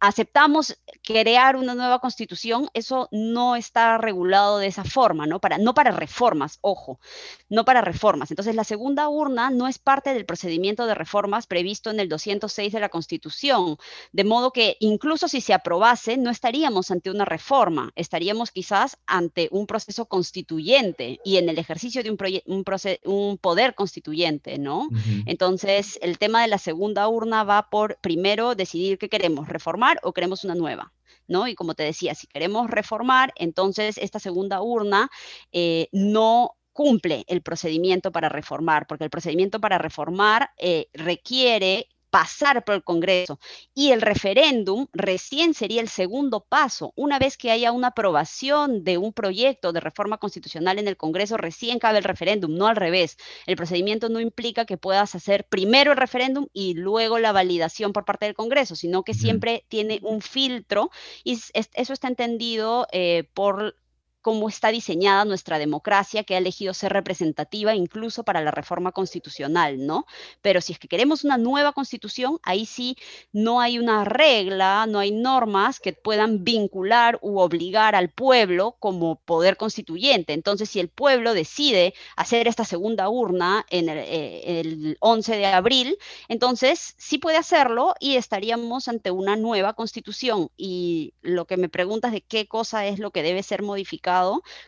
aceptamos 0.00 0.78
crear 1.02 1.56
una 1.56 1.74
nueva 1.74 1.98
Constitución, 1.98 2.70
eso 2.72 3.08
no 3.12 3.17
está 3.56 3.98
regulado 3.98 4.58
de 4.58 4.66
esa 4.66 4.84
forma, 4.84 5.26
¿no? 5.26 5.40
Para, 5.40 5.58
no 5.58 5.74
para 5.74 5.90
reformas, 5.90 6.58
ojo, 6.60 7.00
no 7.48 7.64
para 7.64 7.80
reformas. 7.80 8.30
Entonces, 8.30 8.54
la 8.54 8.64
segunda 8.64 9.08
urna 9.08 9.50
no 9.50 9.68
es 9.68 9.78
parte 9.78 10.14
del 10.14 10.26
procedimiento 10.26 10.86
de 10.86 10.94
reformas 10.94 11.46
previsto 11.46 11.90
en 11.90 12.00
el 12.00 12.08
206 12.08 12.72
de 12.72 12.80
la 12.80 12.88
Constitución, 12.88 13.76
de 14.12 14.24
modo 14.24 14.52
que 14.52 14.76
incluso 14.80 15.28
si 15.28 15.40
se 15.40 15.54
aprobase, 15.54 16.16
no 16.16 16.30
estaríamos 16.30 16.90
ante 16.90 17.10
una 17.10 17.24
reforma, 17.24 17.92
estaríamos 17.96 18.50
quizás 18.50 18.98
ante 19.06 19.48
un 19.50 19.66
proceso 19.66 20.06
constituyente 20.06 21.20
y 21.24 21.36
en 21.36 21.48
el 21.48 21.58
ejercicio 21.58 22.02
de 22.02 22.10
un, 22.10 22.18
un, 22.46 22.64
un 23.04 23.38
poder 23.38 23.74
constituyente, 23.74 24.58
¿no? 24.58 24.88
Entonces, 25.26 25.98
el 26.02 26.18
tema 26.18 26.42
de 26.42 26.48
la 26.48 26.58
segunda 26.58 27.08
urna 27.08 27.44
va 27.44 27.68
por, 27.70 27.98
primero, 28.00 28.54
decidir 28.54 28.98
qué 28.98 29.08
queremos, 29.08 29.48
reformar 29.48 29.98
o 30.02 30.12
queremos 30.12 30.44
una 30.44 30.54
nueva. 30.54 30.92
¿No? 31.28 31.46
Y 31.46 31.54
como 31.54 31.74
te 31.74 31.84
decía, 31.84 32.14
si 32.14 32.26
queremos 32.26 32.70
reformar, 32.70 33.32
entonces 33.36 33.98
esta 33.98 34.18
segunda 34.18 34.62
urna 34.62 35.10
eh, 35.52 35.88
no 35.92 36.56
cumple 36.72 37.24
el 37.28 37.42
procedimiento 37.42 38.12
para 38.12 38.28
reformar, 38.28 38.86
porque 38.86 39.04
el 39.04 39.10
procedimiento 39.10 39.60
para 39.60 39.78
reformar 39.78 40.50
eh, 40.58 40.88
requiere 40.92 41.88
pasar 42.10 42.64
por 42.64 42.74
el 42.74 42.84
Congreso 42.84 43.38
y 43.74 43.90
el 43.92 44.00
referéndum 44.00 44.86
recién 44.92 45.54
sería 45.54 45.80
el 45.80 45.88
segundo 45.88 46.40
paso. 46.40 46.92
Una 46.96 47.18
vez 47.18 47.36
que 47.36 47.50
haya 47.50 47.72
una 47.72 47.88
aprobación 47.88 48.84
de 48.84 48.98
un 48.98 49.12
proyecto 49.12 49.72
de 49.72 49.80
reforma 49.80 50.18
constitucional 50.18 50.78
en 50.78 50.88
el 50.88 50.96
Congreso, 50.96 51.36
recién 51.36 51.78
cabe 51.78 51.98
el 51.98 52.04
referéndum, 52.04 52.54
no 52.54 52.66
al 52.66 52.76
revés. 52.76 53.16
El 53.46 53.56
procedimiento 53.56 54.08
no 54.08 54.20
implica 54.20 54.64
que 54.64 54.76
puedas 54.76 55.14
hacer 55.14 55.44
primero 55.44 55.92
el 55.92 55.98
referéndum 55.98 56.46
y 56.52 56.74
luego 56.74 57.18
la 57.18 57.32
validación 57.32 57.92
por 57.92 58.04
parte 58.04 58.26
del 58.26 58.34
Congreso, 58.34 58.76
sino 58.76 59.02
que 59.02 59.14
siempre 59.14 59.64
tiene 59.68 60.00
un 60.02 60.20
filtro 60.20 60.90
y 61.24 61.38
eso 61.54 61.92
está 61.92 62.08
entendido 62.08 62.86
eh, 62.92 63.28
por 63.34 63.76
cómo 64.22 64.48
está 64.48 64.68
diseñada 64.68 65.24
nuestra 65.24 65.58
democracia, 65.58 66.24
que 66.24 66.34
ha 66.34 66.38
elegido 66.38 66.74
ser 66.74 66.92
representativa 66.92 67.74
incluso 67.74 68.24
para 68.24 68.40
la 68.40 68.50
reforma 68.50 68.92
constitucional, 68.92 69.86
¿no? 69.86 70.06
Pero 70.42 70.60
si 70.60 70.72
es 70.72 70.78
que 70.78 70.88
queremos 70.88 71.24
una 71.24 71.38
nueva 71.38 71.72
constitución, 71.72 72.38
ahí 72.42 72.66
sí 72.66 72.96
no 73.32 73.60
hay 73.60 73.78
una 73.78 74.04
regla, 74.04 74.86
no 74.86 74.98
hay 74.98 75.10
normas 75.12 75.80
que 75.80 75.92
puedan 75.92 76.44
vincular 76.44 77.18
u 77.22 77.38
obligar 77.38 77.94
al 77.94 78.10
pueblo 78.10 78.76
como 78.78 79.16
poder 79.16 79.56
constituyente. 79.56 80.32
Entonces, 80.32 80.68
si 80.68 80.80
el 80.80 80.88
pueblo 80.88 81.34
decide 81.34 81.94
hacer 82.16 82.48
esta 82.48 82.64
segunda 82.64 83.08
urna 83.08 83.64
en 83.70 83.88
el, 83.88 83.98
eh, 83.98 84.60
el 84.60 84.96
11 85.00 85.36
de 85.36 85.46
abril, 85.46 85.98
entonces 86.28 86.94
sí 86.98 87.18
puede 87.18 87.36
hacerlo 87.36 87.94
y 88.00 88.16
estaríamos 88.16 88.88
ante 88.88 89.10
una 89.10 89.36
nueva 89.36 89.74
constitución. 89.74 90.50
Y 90.56 91.14
lo 91.22 91.46
que 91.46 91.56
me 91.56 91.68
preguntas 91.68 92.12
de 92.12 92.22
qué 92.22 92.46
cosa 92.46 92.86
es 92.86 92.98
lo 92.98 93.10
que 93.10 93.22
debe 93.22 93.42
ser 93.42 93.62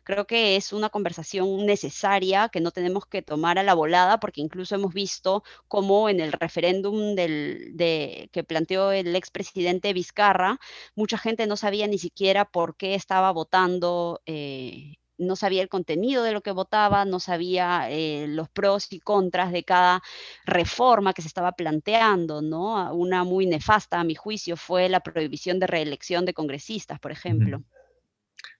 creo 0.04 0.26
que 0.26 0.56
es 0.56 0.72
una 0.72 0.90
conversación 0.90 1.66
necesaria 1.66 2.48
que 2.48 2.60
no 2.60 2.70
tenemos 2.70 3.06
que 3.06 3.22
tomar 3.22 3.58
a 3.58 3.62
la 3.62 3.74
volada, 3.74 4.20
porque 4.20 4.40
incluso 4.40 4.74
hemos 4.74 4.94
visto 4.94 5.42
cómo 5.68 6.08
en 6.08 6.20
el 6.20 6.32
referéndum 6.32 7.14
de, 7.14 8.28
que 8.32 8.44
planteó 8.44 8.92
el 8.92 9.16
expresidente 9.16 9.92
Vizcarra, 9.92 10.58
mucha 10.94 11.18
gente 11.18 11.46
no 11.46 11.56
sabía 11.56 11.86
ni 11.86 11.98
siquiera 11.98 12.44
por 12.44 12.76
qué 12.76 12.94
estaba 12.94 13.30
votando. 13.32 14.22
Eh, 14.26 14.96
no 15.20 15.36
sabía 15.36 15.62
el 15.62 15.68
contenido 15.68 16.22
de 16.22 16.32
lo 16.32 16.40
que 16.40 16.50
votaba, 16.50 17.04
no 17.04 17.20
sabía 17.20 17.90
eh, 17.90 18.26
los 18.28 18.48
pros 18.48 18.90
y 18.90 19.00
contras 19.00 19.52
de 19.52 19.64
cada 19.64 20.02
reforma 20.44 21.12
que 21.12 21.22
se 21.22 21.28
estaba 21.28 21.52
planteando, 21.52 22.42
¿no? 22.42 22.92
Una 22.94 23.22
muy 23.24 23.46
nefasta, 23.46 24.00
a 24.00 24.04
mi 24.04 24.14
juicio, 24.14 24.56
fue 24.56 24.88
la 24.88 25.00
prohibición 25.00 25.58
de 25.58 25.66
reelección 25.66 26.24
de 26.24 26.34
congresistas, 26.34 26.98
por 26.98 27.12
ejemplo. 27.12 27.62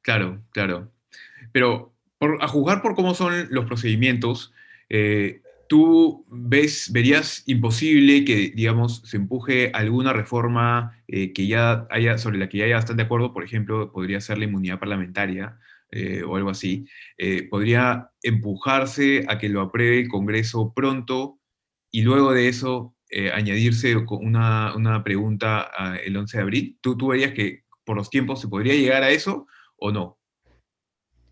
Claro, 0.03 0.43
claro. 0.53 0.93
Pero 1.53 1.95
a 2.41 2.49
juzgar 2.49 2.83
por 2.83 2.95
cómo 2.95 3.15
son 3.15 3.49
los 3.51 3.65
procedimientos, 3.65 4.53
eh, 4.89 5.43
¿tú 5.69 6.27
ves, 6.29 6.91
verías 6.93 7.43
imposible 7.47 8.25
que, 8.25 8.53
digamos, 8.55 9.03
se 9.05 9.17
empuje 9.17 9.71
alguna 9.73 10.13
reforma 10.13 11.03
eh, 11.09 11.33
que 11.33 11.47
ya 11.47 11.87
haya, 11.91 12.19
sobre 12.19 12.39
la 12.39 12.49
que 12.49 12.59
ya 12.59 12.65
haya 12.67 12.77
bastante 12.77 13.03
acuerdo? 13.03 13.33
Por 13.33 13.45
ejemplo, 13.45 13.91
podría 13.93 14.21
ser 14.21 14.39
la 14.39 14.45
inmunidad 14.45 14.79
parlamentaria 14.79 15.59
eh, 15.91 16.23
o 16.23 16.37
algo 16.37 16.51
así. 16.51 16.87
¿Podría 17.51 18.11
empujarse 18.23 19.25
a 19.29 19.39
que 19.39 19.49
lo 19.49 19.61
apruebe 19.63 20.01
el 20.01 20.09
Congreso 20.09 20.73
pronto 20.75 21.39
y 21.91 22.03
luego 22.03 22.33
de 22.33 22.49
eso 22.49 22.95
añadirse 23.35 23.97
una, 23.97 24.75
una 24.77 25.03
pregunta 25.03 25.71
el 26.05 26.17
11 26.17 26.37
de 26.37 26.43
abril? 26.43 26.79
¿Tú, 26.81 26.97
¿Tú 26.97 27.09
verías 27.09 27.33
que 27.33 27.65
por 27.85 27.97
los 27.97 28.09
tiempos 28.11 28.41
se 28.41 28.49
podría 28.49 28.75
llegar 28.75 29.03
a 29.03 29.11
eso? 29.11 29.47
O 29.81 29.91
no? 29.91 30.21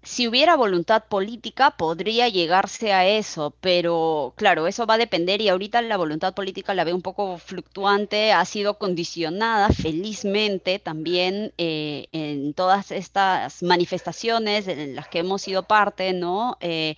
Si 0.03 0.27
hubiera 0.29 0.57
voluntad 0.57 1.05
política, 1.09 1.73
podría 1.73 2.29
llegarse 2.29 2.93
a 2.93 3.07
eso, 3.07 3.55
pero 3.61 4.33
claro, 4.37 4.67
eso 4.67 4.87
va 4.87 4.95
a 4.95 4.99
depender 4.99 5.41
y 5.41 5.49
ahorita 5.49 5.83
la 5.83 5.97
voluntad 5.97 6.35
política 6.35 6.73
la 6.73 6.85
veo 6.85 6.95
un 6.95 7.03
poco 7.03 7.37
fluctuante, 7.37 8.33
ha 8.33 8.45
sido 8.45 8.79
condicionada 8.79 9.69
felizmente 9.71 10.79
también 10.79 11.53
eh, 11.59 12.07
en 12.13 12.55
todas 12.55 12.93
estas 12.93 13.63
manifestaciones 13.63 14.69
en 14.69 14.95
las 14.95 15.09
que 15.09 15.19
hemos 15.19 15.43
sido 15.43 15.65
parte, 15.65 16.13
¿no? 16.13 16.57
Eh, 16.61 16.97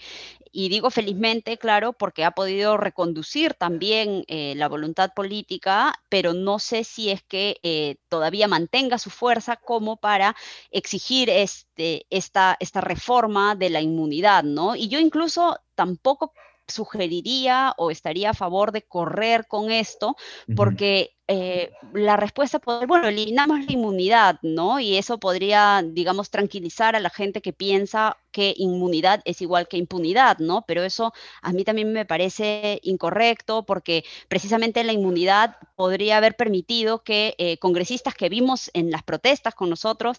y 0.53 0.69
digo 0.69 0.91
felizmente, 0.91 1.59
claro, 1.59 1.93
porque 1.93 2.25
ha 2.25 2.33
podido 2.33 2.77
reconducir 2.77 3.55
también 3.55 4.25
eh, 4.27 4.55
la 4.57 4.69
voluntad 4.69 5.13
política, 5.15 5.95
pero 6.09 6.35
no 6.35 6.59
sé 6.59 6.85
si 6.85 7.11
es 7.11 7.23
que 7.23 7.59
eh, 7.63 7.97
todavía 8.09 8.49
mantenga 8.49 8.99
su 8.99 9.11
fuerza 9.11 9.57
como 9.57 9.97
para 9.97 10.37
exigir 10.71 11.31
este, 11.31 12.07
esta, 12.11 12.57
esta 12.61 12.81
reforma 12.81 13.55
de 13.55 13.71
la 13.71 13.81
inmunidad, 13.81 14.43
¿no? 14.43 14.75
Y 14.75 14.89
yo 14.89 14.99
incluso 14.99 15.59
tampoco 15.75 16.33
sugeriría 16.67 17.75
o 17.77 17.91
estaría 17.91 18.31
a 18.31 18.35
favor 18.35 18.73
de 18.73 18.83
correr 18.83 19.47
con 19.47 19.71
esto, 19.71 20.17
porque 20.57 21.17
eh, 21.33 21.71
la 21.93 22.17
respuesta 22.17 22.59
puede, 22.59 22.87
bueno, 22.87 23.07
eliminamos 23.07 23.65
la 23.65 23.73
inmunidad, 23.73 24.41
¿no? 24.43 24.81
Y 24.81 24.97
eso 24.97 25.19
podría, 25.19 25.81
digamos, 25.87 26.29
tranquilizar 26.29 26.97
a 26.97 27.01
la 27.01 27.09
gente 27.09 27.41
que 27.41 27.53
piensa 27.53 28.17
que 28.33 28.55
inmunidad 28.57 29.23
es 29.25 29.41
igual 29.41 29.69
que 29.69 29.77
impunidad, 29.77 30.39
¿no? 30.39 30.65
Pero 30.67 30.83
eso 30.83 31.13
a 31.43 31.53
mí 31.53 31.65
también 31.65 31.93
me 31.93 32.05
parece 32.05 32.81
incorrecto 32.83 33.65
porque 33.65 34.05
precisamente 34.29 34.83
la 34.83 34.93
inmunidad 34.93 35.57
podría 35.77 36.17
haber 36.17 36.35
permitido 36.35 37.05
que 37.05 37.35
eh, 37.39 37.59
congresistas 37.59 38.15
que 38.15 38.29
vimos 38.29 38.71
en 38.75 38.91
las 38.91 39.03
protestas 39.05 39.55
con 39.55 39.71
nosotros 39.71 40.19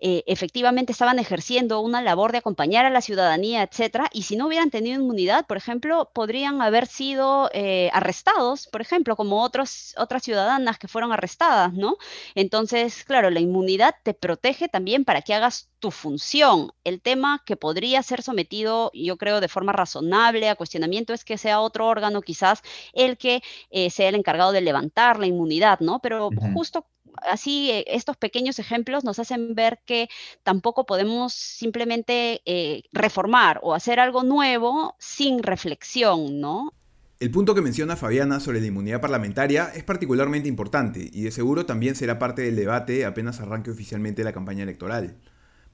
eh, 0.00 0.24
efectivamente 0.26 0.92
estaban 0.92 1.18
ejerciendo 1.20 1.80
una 1.80 2.02
labor 2.02 2.32
de 2.32 2.38
acompañar 2.38 2.84
a 2.84 2.90
la 2.90 3.00
ciudadanía, 3.00 3.62
etcétera, 3.62 4.08
y 4.12 4.22
si 4.22 4.36
no 4.36 4.48
hubieran 4.48 4.70
tenido 4.70 5.00
inmunidad, 5.00 5.46
por 5.46 5.56
ejemplo, 5.56 6.10
podrían 6.12 6.62
haber 6.62 6.86
sido 6.86 7.50
arrestados, 7.92 8.66
por 8.66 8.80
ejemplo, 8.80 9.16
como 9.16 9.42
otros, 9.42 9.94
otras 9.98 10.22
ciudadanas 10.22 10.47
que 10.78 10.88
fueron 10.88 11.12
arrestadas, 11.12 11.72
¿no? 11.72 11.96
Entonces, 12.34 13.04
claro, 13.04 13.30
la 13.30 13.40
inmunidad 13.40 13.94
te 14.02 14.14
protege 14.14 14.68
también 14.68 15.04
para 15.04 15.22
que 15.22 15.34
hagas 15.34 15.68
tu 15.78 15.90
función. 15.90 16.72
El 16.84 17.00
tema 17.00 17.42
que 17.44 17.56
podría 17.56 18.02
ser 18.02 18.22
sometido, 18.22 18.90
yo 18.94 19.16
creo, 19.16 19.40
de 19.40 19.48
forma 19.48 19.72
razonable 19.72 20.48
a 20.48 20.56
cuestionamiento 20.56 21.12
es 21.12 21.24
que 21.24 21.38
sea 21.38 21.60
otro 21.60 21.86
órgano 21.86 22.22
quizás 22.22 22.62
el 22.92 23.16
que 23.16 23.42
eh, 23.70 23.90
sea 23.90 24.08
el 24.08 24.14
encargado 24.14 24.52
de 24.52 24.60
levantar 24.60 25.18
la 25.18 25.26
inmunidad, 25.26 25.80
¿no? 25.80 26.00
Pero 26.00 26.30
justo 26.54 26.86
así 27.22 27.70
eh, 27.70 27.84
estos 27.88 28.16
pequeños 28.16 28.58
ejemplos 28.58 29.04
nos 29.04 29.18
hacen 29.18 29.54
ver 29.54 29.80
que 29.84 30.08
tampoco 30.42 30.86
podemos 30.86 31.32
simplemente 31.32 32.42
eh, 32.44 32.82
reformar 32.92 33.60
o 33.62 33.74
hacer 33.74 34.00
algo 34.00 34.22
nuevo 34.22 34.96
sin 34.98 35.42
reflexión, 35.42 36.40
¿no? 36.40 36.72
El 37.20 37.32
punto 37.32 37.52
que 37.52 37.62
menciona 37.62 37.96
Fabiana 37.96 38.38
sobre 38.38 38.60
la 38.60 38.68
inmunidad 38.68 39.00
parlamentaria 39.00 39.72
es 39.74 39.82
particularmente 39.82 40.48
importante 40.48 41.10
y 41.12 41.22
de 41.22 41.32
seguro 41.32 41.66
también 41.66 41.96
será 41.96 42.16
parte 42.20 42.42
del 42.42 42.54
debate 42.54 43.04
apenas 43.04 43.40
arranque 43.40 43.72
oficialmente 43.72 44.22
la 44.22 44.32
campaña 44.32 44.62
electoral. 44.62 45.16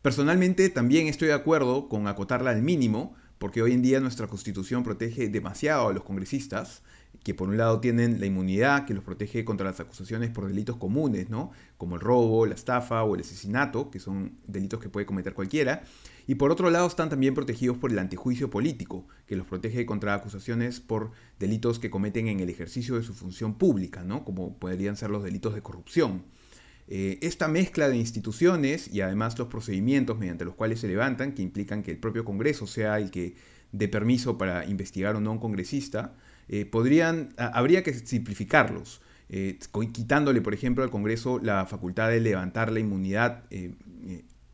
Personalmente 0.01 0.71
también 0.71 1.07
estoy 1.07 1.29
de 1.29 1.35
acuerdo 1.35 1.91
con 1.91 2.09
acotarla 2.09 2.49
al 2.49 2.63
mínimo, 2.63 3.15
porque 3.37 3.61
hoy 3.61 3.73
en 3.73 3.83
día 3.83 4.01
nuestra 4.01 4.27
constitución 4.27 4.85
protege 4.85 5.29
demasiado 5.29 5.89
a 5.89 5.93
los 5.93 6.05
congresistas, 6.05 6.81
que 7.25 7.35
por 7.35 7.49
un 7.49 7.57
lado 7.57 7.81
tienen 7.81 8.21
la 8.21 8.27
inmunidad 8.27 8.85
que 8.85 8.93
los 8.93 9.03
protege 9.03 9.47
contra 9.47 9.67
las 9.67 9.81
acusaciones 9.81 10.31
por 10.31 10.47
delitos 10.47 10.77
comunes, 10.77 11.31
¿no? 11.31 11.53
Como 11.79 11.97
el 11.97 12.03
robo, 12.03 12.45
la 12.45 12.55
estafa 12.55 13.03
o 13.03 13.15
el 13.15 13.23
asesinato, 13.23 13.91
que 13.91 13.99
son 13.99 14.39
delitos 14.47 14.79
que 14.79 14.91
puede 14.91 15.07
cometer 15.07 15.33
cualquiera, 15.33 15.83
y 16.27 16.35
por 16.35 16.53
otro 16.53 16.69
lado 16.69 16.87
están 16.87 17.09
también 17.09 17.35
protegidos 17.35 17.79
por 17.79 17.91
el 17.91 17.99
antejuicio 17.99 18.51
político, 18.51 19.09
que 19.27 19.37
los 19.37 19.47
protege 19.47 19.87
contra 19.87 20.13
acusaciones 20.13 20.81
por 20.81 21.13
delitos 21.39 21.79
que 21.79 21.89
cometen 21.89 22.29
en 22.29 22.41
el 22.41 22.51
ejercicio 22.51 22.97
de 22.97 23.03
su 23.03 23.15
función 23.15 23.55
pública, 23.55 24.05
¿no? 24.05 24.25
como 24.25 24.59
podrían 24.59 24.97
ser 24.97 25.09
los 25.09 25.25
delitos 25.25 25.55
de 25.55 25.63
corrupción. 25.63 26.25
Eh, 26.87 27.19
esta 27.23 27.49
mezcla 27.49 27.89
de 27.89 27.97
instituciones 27.97 28.93
y 28.93 29.01
además 29.01 29.39
los 29.39 29.49
procedimientos 29.49 30.19
mediante 30.19 30.45
los 30.45 30.55
cuales 30.55 30.81
se 30.81 30.89
levantan, 30.89 31.33
que 31.33 31.41
implican 31.41 31.83
que 31.83 31.93
el 31.93 31.99
propio 31.99 32.27
Congreso 32.27 32.67
sea 32.67 32.99
el 32.99 33.11
que 33.11 33.35
dé 33.73 33.89
permiso 33.89 34.37
para 34.37 34.67
investigar 34.67 35.17
o 35.17 35.21
no 35.21 35.31
a 35.31 35.33
un 35.33 35.39
congresista, 35.39 36.15
eh, 36.49 36.67
podrían, 36.67 37.35
habría 37.37 37.83
que 37.83 37.95
simplificarlos, 37.95 39.01
eh, 39.29 39.59
quitándole, 39.93 40.41
por 40.41 40.55
ejemplo, 40.55 40.85
al 40.85 40.91
Congreso 40.91 41.39
la 41.43 41.67
facultad 41.67 42.11
de 42.11 42.21
levantar 42.21 42.71
la 42.73 42.81
inmunidad 42.81 43.45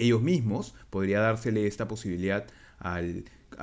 ellos 0.00 0.23
mismos, 0.23 0.75
podría 0.88 1.20
dársele 1.20 1.66
esta 1.66 1.87
posibilidad 1.87 2.47
a 2.78 3.02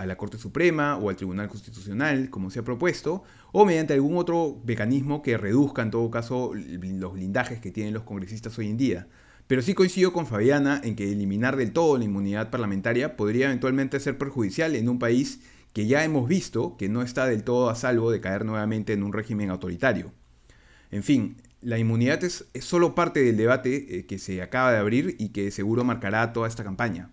la 0.06 0.18
Corte 0.18 0.38
Suprema 0.38 0.98
o 0.98 1.10
al 1.10 1.16
Tribunal 1.16 1.50
Constitucional, 1.50 2.30
como 2.30 2.52
se 2.52 2.60
ha 2.60 2.64
propuesto, 2.64 3.24
o 3.52 3.66
mediante 3.66 3.94
algún 3.94 4.18
otro 4.18 4.62
mecanismo 4.66 5.22
que 5.22 5.38
reduzca 5.38 5.82
en 5.82 5.92
todo 5.92 6.12
caso 6.12 6.52
los 6.54 7.14
blindajes 7.14 7.60
que 7.60 7.72
tienen 7.72 7.94
los 7.94 8.04
congresistas 8.04 8.58
hoy 8.60 8.70
en 8.70 8.78
día. 8.78 9.08
Pero 9.48 9.62
sí 9.62 9.74
coincido 9.74 10.12
con 10.12 10.28
Fabiana 10.28 10.82
en 10.84 10.96
que 10.96 11.12
eliminar 11.12 11.56
del 11.56 11.72
todo 11.72 11.98
la 11.98 12.04
inmunidad 12.04 12.50
parlamentaria 12.50 13.16
podría 13.16 13.46
eventualmente 13.46 14.00
ser 14.00 14.18
perjudicial 14.18 14.76
en 14.76 14.90
un 14.90 15.00
país 15.00 15.40
que 15.74 15.88
ya 15.88 16.04
hemos 16.04 16.28
visto 16.28 16.78
que 16.78 16.90
no 16.90 17.02
está 17.02 17.26
del 17.26 17.44
todo 17.44 17.70
a 17.70 17.76
salvo 17.76 18.12
de 18.12 18.22
caer 18.22 18.46
nuevamente 18.46 18.94
en 18.94 19.04
un 19.04 19.14
régimen 19.14 19.50
autoritario. 19.50 20.12
En 20.92 21.04
fin, 21.04 21.38
la 21.62 21.78
inmunidad 21.78 22.24
es, 22.24 22.46
solo 22.62 22.96
parte 22.96 23.22
del 23.24 23.38
debate 23.38 24.00
eh, 24.00 24.06
que 24.06 24.20
se 24.20 24.42
acaba 24.42 24.72
de 24.72 24.78
abrir 24.78 25.16
y 25.20 25.30
que 25.30 25.52
seguro 25.52 25.84
marcará 25.84 26.34
toda 26.34 26.48
esta 26.48 26.64
campaña. 26.64 27.12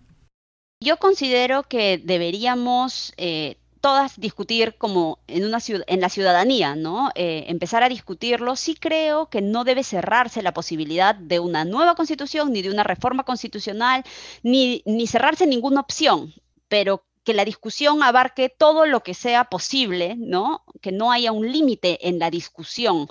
Yo 0.81 0.97
considero 0.97 1.63
que 1.63 2.01
deberíamos 2.03 3.13
eh, 3.17 3.57
todas 3.85 4.19
discutir 4.19 4.75
como 4.77 5.19
en, 5.27 5.45
una, 5.45 5.59
en 5.87 6.01
la 6.01 6.09
ciudadanía, 6.09 6.75
¿no? 6.75 7.11
Eh, 7.15 7.45
empezar 7.49 7.83
a 7.83 7.89
discutirlo. 7.89 8.55
Sí 8.55 8.75
creo 8.75 9.29
que 9.29 9.41
no 9.41 9.63
debe 9.63 9.83
cerrarse 9.83 10.41
la 10.41 10.53
posibilidad 10.53 11.13
de 11.13 11.39
una 11.39 11.65
nueva 11.65 11.93
constitución, 11.93 12.51
ni 12.51 12.61
de 12.61 12.71
una 12.71 12.83
reforma 12.83 13.23
constitucional, 13.23 14.03
ni, 14.41 14.81
ni 14.87 15.05
cerrarse 15.05 15.45
ninguna 15.45 15.81
opción, 15.81 16.33
pero 16.67 17.05
que 17.25 17.33
la 17.33 17.43
discusión 17.43 18.03
abarque 18.03 18.49
todo 18.49 18.85
lo 18.85 19.01
que 19.01 19.13
sea 19.13 19.45
posible, 19.45 20.15
¿no? 20.17 20.63
Que 20.81 20.91
no 20.91 21.11
haya 21.11 21.31
un 21.31 21.51
límite 21.51 22.07
en 22.07 22.19
la 22.19 22.29
discusión, 22.29 23.07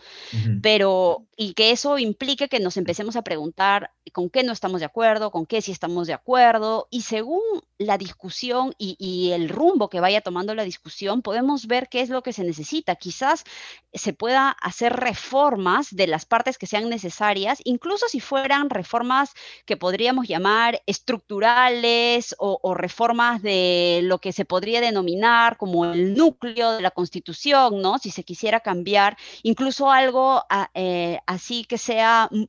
pero 0.62 1.26
y 1.36 1.54
que 1.54 1.72
eso 1.72 1.98
implique 1.98 2.48
que 2.48 2.60
nos 2.60 2.76
empecemos 2.76 3.16
a 3.16 3.22
preguntar 3.22 3.90
con 4.12 4.30
qué 4.30 4.44
no 4.44 4.52
estamos 4.52 4.80
de 4.80 4.86
acuerdo, 4.86 5.30
con 5.30 5.46
qué 5.46 5.60
sí 5.60 5.72
estamos 5.72 6.06
de 6.06 6.12
acuerdo, 6.12 6.86
y 6.90 7.02
según 7.02 7.40
la 7.78 7.98
discusión 7.98 8.74
y, 8.78 9.32
el 9.32 9.48
rumbo 9.48 9.88
que 9.88 10.00
vaya 10.00 10.20
tomando 10.20 10.54
la 10.54 10.62
discusión, 10.62 11.22
podemos 11.22 11.66
ver 11.66 11.88
qué 11.88 12.00
es 12.00 12.08
lo 12.08 12.22
que 12.22 12.32
se 12.32 12.44
necesita. 12.44 12.94
Quizás 12.94 13.44
se 13.92 14.12
pueda 14.12 14.50
hacer 14.50 14.92
reformas 14.92 15.94
de 15.94 16.06
las 16.06 16.24
partes 16.24 16.56
que 16.58 16.66
sean 16.66 16.88
necesarias, 16.88 17.60
incluso 17.64 18.06
si 18.08 18.20
fueran 18.20 18.70
reformas 18.70 19.32
que 19.64 19.76
podríamos 19.76 20.28
llamar 20.28 20.82
estructurales 20.86 22.34
o, 22.38 22.74
reformas 22.74 23.42
de 23.42 24.00
lo 24.08 24.18
que 24.18 24.32
se 24.32 24.44
podría 24.44 24.80
denominar 24.80 25.56
como 25.56 25.84
el 25.86 26.14
núcleo 26.14 26.72
de 26.72 26.82
la 26.82 26.90
Constitución, 26.90 27.80
¿no? 27.80 27.98
Si 27.98 28.10
se 28.10 28.24
quisiera 28.24 28.60
cambiar, 28.60 29.16
incluso 29.42 29.90
algo 29.90 30.42
ah, 30.50 30.70
eh, 30.74 31.18
así 31.26 31.64
que 31.64 31.78
sea 31.78 32.28
mm, 32.30 32.44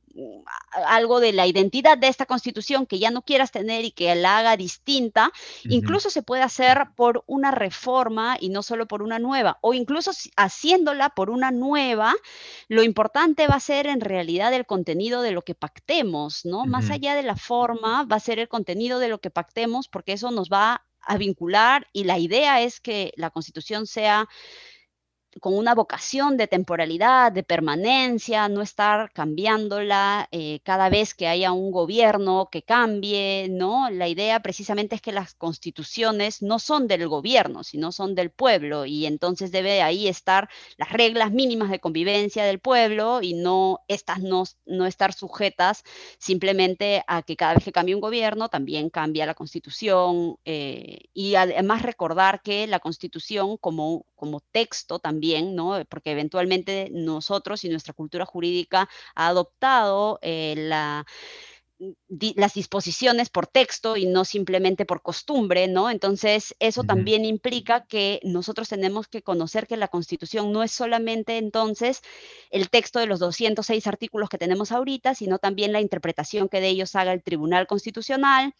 algo 0.86 1.20
de 1.20 1.32
la 1.32 1.46
identidad 1.46 1.98
de 1.98 2.08
esta 2.08 2.26
constitución 2.26 2.86
que 2.86 2.98
ya 2.98 3.10
no 3.10 3.22
quieras 3.22 3.50
tener 3.50 3.84
y 3.84 3.90
que 3.90 4.14
la 4.14 4.38
haga 4.38 4.56
distinta, 4.56 5.32
incluso 5.64 6.10
se 6.10 6.22
puede 6.22 6.42
hacer 6.42 6.88
por 6.94 7.24
una 7.26 7.50
reforma 7.50 8.36
y 8.40 8.48
no 8.48 8.62
solo 8.62 8.86
por 8.86 9.02
una 9.02 9.18
nueva, 9.18 9.58
o 9.60 9.74
incluso 9.74 10.10
haciéndola 10.36 11.10
por 11.10 11.30
una 11.30 11.50
nueva, 11.50 12.14
lo 12.68 12.82
importante 12.82 13.46
va 13.46 13.56
a 13.56 13.60
ser 13.60 13.86
en 13.86 14.00
realidad 14.00 14.52
el 14.52 14.66
contenido 14.66 15.22
de 15.22 15.32
lo 15.32 15.42
que 15.42 15.54
pactemos, 15.54 16.44
¿no? 16.44 16.64
Más 16.66 16.90
allá 16.90 17.14
de 17.14 17.22
la 17.22 17.36
forma, 17.36 18.04
va 18.04 18.16
a 18.16 18.20
ser 18.20 18.38
el 18.38 18.48
contenido 18.48 18.98
de 18.98 19.08
lo 19.08 19.18
que 19.18 19.30
pactemos, 19.30 19.88
porque 19.88 20.12
eso 20.12 20.30
nos 20.30 20.50
va 20.50 20.85
a 21.06 21.16
vincular 21.16 21.88
y 21.92 22.04
la 22.04 22.18
idea 22.18 22.60
es 22.62 22.80
que 22.80 23.12
la 23.16 23.30
constitución 23.30 23.86
sea 23.86 24.28
con 25.40 25.54
una 25.56 25.74
vocación 25.74 26.36
de 26.36 26.46
temporalidad, 26.46 27.32
de 27.32 27.42
permanencia, 27.42 28.48
no 28.48 28.62
estar 28.62 29.12
cambiándola 29.12 30.28
eh, 30.30 30.60
cada 30.62 30.88
vez 30.88 31.14
que 31.14 31.26
haya 31.26 31.52
un 31.52 31.70
gobierno 31.70 32.48
que 32.50 32.62
cambie, 32.62 33.48
¿no? 33.50 33.90
La 33.90 34.08
idea 34.08 34.40
precisamente 34.40 34.94
es 34.94 35.02
que 35.02 35.12
las 35.12 35.34
constituciones 35.34 36.42
no 36.42 36.58
son 36.58 36.88
del 36.88 37.08
gobierno, 37.08 37.64
sino 37.64 37.92
son 37.92 38.14
del 38.14 38.30
pueblo 38.30 38.86
y 38.86 39.06
entonces 39.06 39.52
debe 39.52 39.82
ahí 39.82 40.08
estar 40.08 40.48
las 40.78 40.90
reglas 40.90 41.32
mínimas 41.32 41.70
de 41.70 41.80
convivencia 41.80 42.44
del 42.44 42.60
pueblo 42.60 43.20
y 43.22 43.34
no 43.34 43.80
estas 43.88 44.20
no, 44.20 44.44
no 44.64 44.86
estar 44.86 45.12
sujetas 45.12 45.82
simplemente 46.18 47.02
a 47.06 47.22
que 47.22 47.36
cada 47.36 47.54
vez 47.54 47.64
que 47.64 47.72
cambie 47.72 47.94
un 47.94 48.00
gobierno 48.00 48.48
también 48.48 48.90
cambia 48.90 49.26
la 49.26 49.34
constitución 49.34 50.36
eh, 50.44 51.00
y 51.12 51.34
además 51.34 51.82
recordar 51.82 52.42
que 52.42 52.66
la 52.66 52.80
constitución 52.80 53.56
como, 53.58 54.06
como 54.14 54.40
texto 54.40 54.98
también 54.98 55.25
¿no? 55.54 55.84
Porque 55.88 56.12
eventualmente 56.12 56.88
nosotros 56.92 57.64
y 57.64 57.68
nuestra 57.68 57.92
cultura 57.94 58.26
jurídica 58.26 58.88
ha 59.14 59.28
adoptado 59.28 60.18
eh, 60.22 60.54
la 60.56 61.06
las 62.08 62.54
disposiciones 62.54 63.28
por 63.28 63.46
texto 63.46 63.96
y 63.96 64.06
no 64.06 64.24
simplemente 64.24 64.86
por 64.86 65.02
costumbre, 65.02 65.68
¿no? 65.68 65.90
Entonces, 65.90 66.54
eso 66.58 66.84
también 66.84 67.24
implica 67.24 67.84
que 67.86 68.20
nosotros 68.22 68.68
tenemos 68.68 69.08
que 69.08 69.22
conocer 69.22 69.66
que 69.66 69.76
la 69.76 69.88
Constitución 69.88 70.52
no 70.52 70.62
es 70.62 70.72
solamente 70.72 71.38
entonces 71.38 72.02
el 72.50 72.70
texto 72.70 72.98
de 72.98 73.06
los 73.06 73.20
206 73.20 73.86
artículos 73.86 74.28
que 74.28 74.38
tenemos 74.38 74.72
ahorita, 74.72 75.14
sino 75.14 75.38
también 75.38 75.72
la 75.72 75.80
interpretación 75.80 76.48
que 76.48 76.60
de 76.60 76.68
ellos 76.68 76.94
haga 76.96 77.12
el 77.12 77.22
Tribunal 77.22 77.66
Constitucional 77.66 78.54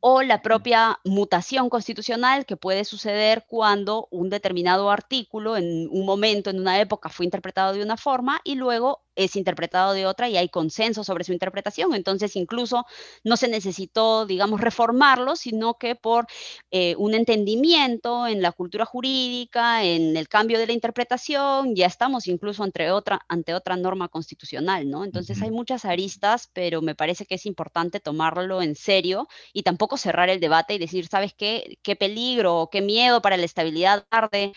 o 0.00 0.22
la 0.22 0.40
propia 0.40 0.98
mutación 1.04 1.68
constitucional 1.68 2.46
que 2.46 2.56
puede 2.56 2.84
suceder 2.84 3.44
cuando 3.46 4.08
un 4.10 4.30
determinado 4.30 4.90
artículo 4.90 5.56
en 5.56 5.88
un 5.90 6.06
momento, 6.06 6.50
en 6.50 6.60
una 6.60 6.80
época, 6.80 7.10
fue 7.10 7.26
interpretado 7.26 7.74
de 7.74 7.82
una 7.82 7.96
forma 7.96 8.40
y 8.44 8.54
luego 8.54 9.04
es 9.14 9.36
interpretado 9.36 9.92
de 9.92 10.06
otra 10.06 10.28
y 10.28 10.36
hay 10.36 10.48
consenso 10.48 11.04
sobre 11.04 11.24
su 11.24 11.32
interpretación. 11.32 11.94
Entonces, 11.94 12.36
incluso 12.36 12.84
no 13.24 13.36
se 13.36 13.48
necesitó, 13.48 14.26
digamos, 14.26 14.60
reformarlo, 14.60 15.36
sino 15.36 15.74
que 15.74 15.94
por 15.94 16.26
eh, 16.70 16.94
un 16.98 17.14
entendimiento 17.14 18.26
en 18.26 18.42
la 18.42 18.52
cultura 18.52 18.84
jurídica, 18.84 19.84
en 19.84 20.16
el 20.16 20.28
cambio 20.28 20.58
de 20.58 20.66
la 20.66 20.72
interpretación, 20.72 21.74
ya 21.74 21.86
estamos 21.86 22.26
incluso 22.26 22.62
ante 22.62 22.90
otra, 22.90 23.20
ante 23.28 23.54
otra 23.54 23.76
norma 23.76 24.08
constitucional, 24.08 24.88
¿no? 24.88 25.04
Entonces, 25.04 25.40
hay 25.42 25.50
muchas 25.50 25.84
aristas, 25.84 26.50
pero 26.52 26.82
me 26.82 26.94
parece 26.94 27.26
que 27.26 27.34
es 27.36 27.46
importante 27.46 28.00
tomarlo 28.00 28.62
en 28.62 28.74
serio 28.74 29.28
y 29.52 29.62
tampoco 29.62 29.96
cerrar 29.96 30.28
el 30.30 30.40
debate 30.40 30.74
y 30.74 30.78
decir, 30.78 31.06
¿sabes 31.08 31.34
qué? 31.34 31.78
¿Qué 31.82 31.96
peligro 31.96 32.56
o 32.60 32.70
qué 32.70 32.80
miedo 32.80 33.22
para 33.22 33.36
la 33.36 33.44
estabilidad 33.44 34.06
de, 34.32 34.52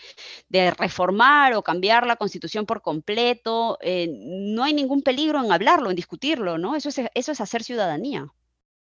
de 0.48 0.70
reformar 0.72 1.54
o 1.54 1.62
cambiar 1.62 2.06
la 2.06 2.16
constitución 2.16 2.66
por 2.66 2.82
completo? 2.82 3.78
Eh, 3.80 4.08
no 4.44 4.64
hay 4.64 4.74
ningún 4.74 5.02
peligro 5.02 5.42
en 5.42 5.50
hablarlo, 5.50 5.90
en 5.90 5.96
discutirlo, 5.96 6.58
¿no? 6.58 6.76
Eso 6.76 6.88
es, 6.88 7.00
eso 7.14 7.32
es 7.32 7.40
hacer 7.40 7.62
ciudadanía. 7.62 8.26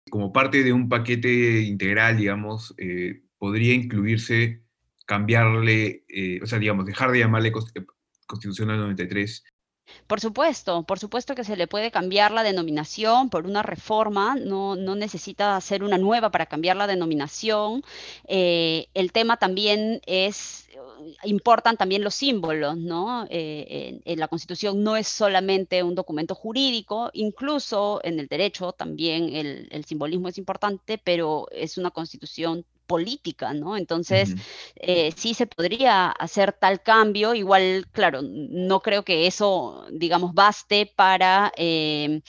Como 0.10 0.32
parte 0.32 0.64
de 0.64 0.74
un 0.74 0.90
paquete 0.90 1.62
integral, 1.62 2.18
digamos, 2.18 2.74
eh, 2.78 3.22
podría 3.38 3.74
incluirse 3.74 4.62
cambiarle, 5.06 6.06
eh, 6.10 6.40
o 6.42 6.46
sea, 6.46 6.60
digamos, 6.60 6.86
dejar 6.86 7.12
de 7.12 7.20
llamarle 7.20 7.52
Constitución 8.26 8.68
del 8.70 8.80
93 8.80 9.44
por 10.08 10.20
supuesto, 10.22 10.84
por 10.84 11.00
supuesto 11.00 11.36
que 11.36 11.44
se 11.44 11.56
le 11.56 11.68
puede 11.68 11.92
cambiar 11.92 12.32
la 12.32 12.44
denominación 12.44 13.30
por 13.30 13.46
una 13.46 13.64
reforma, 13.64 14.36
no, 14.36 14.76
necesita 14.76 15.56
hacer 15.56 15.84
una 15.84 15.98
nueva 15.98 16.32
para 16.32 16.46
cambiar 16.46 16.78
la 16.78 16.88
denominación. 16.88 17.84
Eh, 18.28 18.88
el 18.94 19.12
tema 19.12 19.38
también 19.38 20.02
es, 20.06 20.70
importan 21.24 21.78
también 21.78 22.04
los 22.04 22.16
símbolos, 22.16 22.78
¿no? 22.78 23.28
Eh, 23.30 24.00
la 24.06 24.28
Constitución 24.28 24.84
no 24.84 24.96
es 24.98 25.08
solamente 25.08 25.84
un 25.84 25.96
documento 25.96 26.36
jurídico, 26.36 27.10
incluso 27.14 28.00
en 28.04 28.20
el 28.20 28.28
derecho 28.28 28.72
también 28.74 29.68
el 29.70 29.86
simbolismo 29.86 30.30
es 30.30 30.38
importante, 30.38 30.98
pero 30.98 31.48
es 31.52 31.78
una 31.78 31.92
Constitución 31.92 32.66
política, 32.88 33.54
¿no? 33.54 33.78
Entonces, 33.78 34.36
eh, 34.76 35.12
sí 35.16 35.34
se 35.34 35.48
podría 35.48 36.10
hacer 36.10 36.54
tal 36.54 36.82
cambio, 36.82 37.36
igual, 37.36 37.88
claro, 37.92 38.22
no 38.24 38.80
creo 38.82 39.04
que 39.04 39.28
eso, 39.28 39.86
digamos, 39.92 40.34
baste 40.34 40.92
para... 40.96 41.52
Eh, 41.58 42.22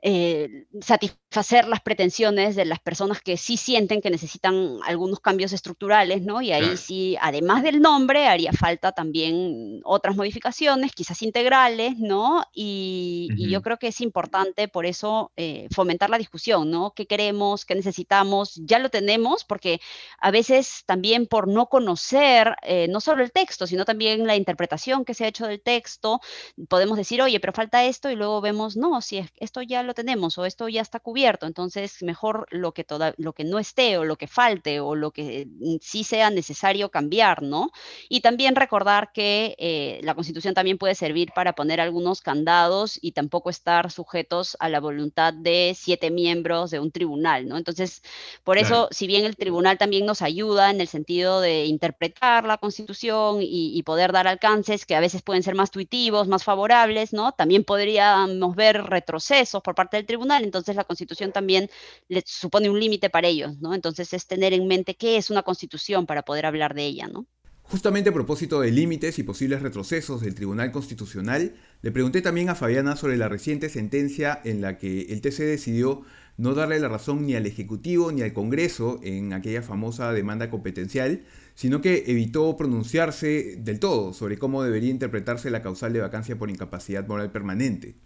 eh, 0.00 0.66
satisfacer 0.80 1.66
las 1.66 1.80
pretensiones 1.80 2.54
de 2.54 2.64
las 2.64 2.78
personas 2.78 3.20
que 3.20 3.36
sí 3.36 3.56
sienten 3.56 4.00
que 4.00 4.10
necesitan 4.10 4.78
algunos 4.86 5.20
cambios 5.20 5.52
estructurales, 5.52 6.22
¿no? 6.22 6.40
Y 6.40 6.52
ahí 6.52 6.76
sí, 6.76 7.16
además 7.20 7.62
del 7.62 7.80
nombre, 7.80 8.28
haría 8.28 8.52
falta 8.52 8.92
también 8.92 9.80
otras 9.84 10.16
modificaciones, 10.16 10.92
quizás 10.92 11.22
integrales, 11.22 11.98
¿no? 11.98 12.44
Y, 12.52 13.28
yo 13.48 13.62
creo 13.62 13.78
que 13.78 13.88
es 13.88 14.00
importante 14.02 14.68
por 14.68 14.84
eso 14.84 15.32
eh, 15.36 15.68
fomentar 15.70 16.10
la 16.10 16.18
discusión, 16.18 16.70
¿no? 16.70 16.92
¿Qué 16.94 17.06
queremos? 17.06 17.64
¿Qué 17.64 17.74
necesitamos? 17.74 18.56
Ya 18.56 18.78
lo 18.78 18.90
tenemos, 18.90 19.44
porque 19.44 19.80
a 20.20 20.30
veces 20.30 20.82
también 20.86 21.26
por 21.26 21.48
no 21.48 21.66
conocer 21.66 22.56
eh, 22.62 22.88
no 22.88 23.00
solo 23.00 23.22
el 23.22 23.32
texto, 23.32 23.66
sino 23.66 23.84
también 23.84 24.26
la 24.26 24.36
interpretación 24.36 25.04
que 25.04 25.14
se 25.14 25.24
ha 25.24 25.28
hecho 25.28 25.46
del 25.46 25.62
texto, 25.62 26.20
podemos 26.68 26.98
decir, 26.98 27.22
oye, 27.22 27.40
pero 27.40 27.52
falta 27.52 27.84
esto, 27.84 28.10
y 28.10 28.16
luego 28.16 28.40
vemos, 28.40 28.76
no, 28.76 29.00
si 29.00 29.24
esto 29.36 29.62
ya 29.62 29.82
lo 29.82 29.87
tenemos 29.94 30.38
o 30.38 30.44
esto 30.44 30.68
ya 30.68 30.80
está 30.80 31.00
cubierto, 31.00 31.46
entonces 31.46 32.02
mejor 32.02 32.46
lo 32.50 32.72
que, 32.72 32.84
toda, 32.84 33.14
lo 33.16 33.32
que 33.32 33.44
no 33.44 33.58
esté 33.58 33.98
o 33.98 34.04
lo 34.04 34.16
que 34.16 34.26
falte 34.26 34.80
o 34.80 34.94
lo 34.94 35.10
que 35.10 35.46
mm, 35.48 35.76
sí 35.80 36.04
sea 36.04 36.30
necesario 36.30 36.90
cambiar, 36.90 37.42
¿no? 37.42 37.70
Y 38.08 38.20
también 38.20 38.56
recordar 38.56 39.12
que 39.12 39.54
eh, 39.58 40.00
la 40.02 40.14
Constitución 40.14 40.54
también 40.54 40.78
puede 40.78 40.94
servir 40.94 41.32
para 41.34 41.54
poner 41.54 41.80
algunos 41.80 42.20
candados 42.20 42.98
y 43.00 43.12
tampoco 43.12 43.50
estar 43.50 43.90
sujetos 43.90 44.56
a 44.60 44.68
la 44.68 44.80
voluntad 44.80 45.32
de 45.32 45.74
siete 45.76 46.10
miembros 46.10 46.70
de 46.70 46.80
un 46.80 46.90
tribunal, 46.90 47.48
¿no? 47.48 47.56
Entonces, 47.56 48.02
por 48.44 48.58
eso, 48.58 48.88
si 48.90 49.06
bien 49.06 49.24
el 49.24 49.36
tribunal 49.36 49.78
también 49.78 50.06
nos 50.06 50.22
ayuda 50.22 50.70
en 50.70 50.80
el 50.80 50.88
sentido 50.88 51.40
de 51.40 51.66
interpretar 51.66 52.44
la 52.44 52.58
Constitución 52.58 53.42
y, 53.42 53.76
y 53.76 53.82
poder 53.82 54.12
dar 54.12 54.26
alcances 54.26 54.86
que 54.86 54.96
a 54.96 55.00
veces 55.00 55.22
pueden 55.22 55.42
ser 55.42 55.54
más 55.54 55.70
tuitivos, 55.70 56.28
más 56.28 56.44
favorables, 56.44 57.12
¿no? 57.12 57.32
También 57.32 57.64
podríamos 57.64 58.56
ver 58.56 58.82
retrocesos 58.84 59.62
por 59.62 59.74
parte 59.78 59.96
del 59.96 60.06
tribunal, 60.06 60.42
entonces 60.42 60.74
la 60.74 60.82
constitución 60.82 61.30
también 61.30 61.70
le 62.08 62.24
supone 62.26 62.68
un 62.68 62.80
límite 62.80 63.10
para 63.10 63.28
ellos, 63.28 63.60
¿no? 63.60 63.74
Entonces 63.74 64.12
es 64.12 64.26
tener 64.26 64.52
en 64.52 64.66
mente 64.66 64.96
qué 64.96 65.16
es 65.16 65.30
una 65.30 65.44
constitución 65.44 66.04
para 66.04 66.22
poder 66.22 66.46
hablar 66.46 66.74
de 66.74 66.84
ella, 66.84 67.06
¿no? 67.06 67.26
Justamente 67.62 68.10
a 68.10 68.14
propósito 68.14 68.60
de 68.60 68.72
límites 68.72 69.20
y 69.20 69.22
posibles 69.22 69.62
retrocesos 69.62 70.22
del 70.22 70.34
Tribunal 70.34 70.72
Constitucional, 70.72 71.54
le 71.82 71.92
pregunté 71.92 72.22
también 72.22 72.48
a 72.48 72.56
Fabiana 72.56 72.96
sobre 72.96 73.16
la 73.16 73.28
reciente 73.28 73.68
sentencia 73.68 74.40
en 74.42 74.62
la 74.62 74.78
que 74.78 75.02
el 75.12 75.20
TC 75.20 75.44
decidió 75.44 76.02
no 76.38 76.54
darle 76.54 76.80
la 76.80 76.88
razón 76.88 77.26
ni 77.26 77.34
al 77.34 77.46
Ejecutivo 77.46 78.10
ni 78.10 78.22
al 78.22 78.32
Congreso 78.32 79.00
en 79.02 79.32
aquella 79.32 79.60
famosa 79.62 80.12
demanda 80.12 80.50
competencial, 80.50 81.24
sino 81.54 81.80
que 81.80 82.04
evitó 82.06 82.56
pronunciarse 82.56 83.56
del 83.58 83.80
todo 83.80 84.14
sobre 84.14 84.38
cómo 84.38 84.62
debería 84.62 84.90
interpretarse 84.90 85.50
la 85.50 85.62
causal 85.62 85.92
de 85.92 86.00
vacancia 86.00 86.38
por 86.38 86.50
incapacidad 86.50 87.06
moral 87.06 87.30
permanente. 87.32 87.96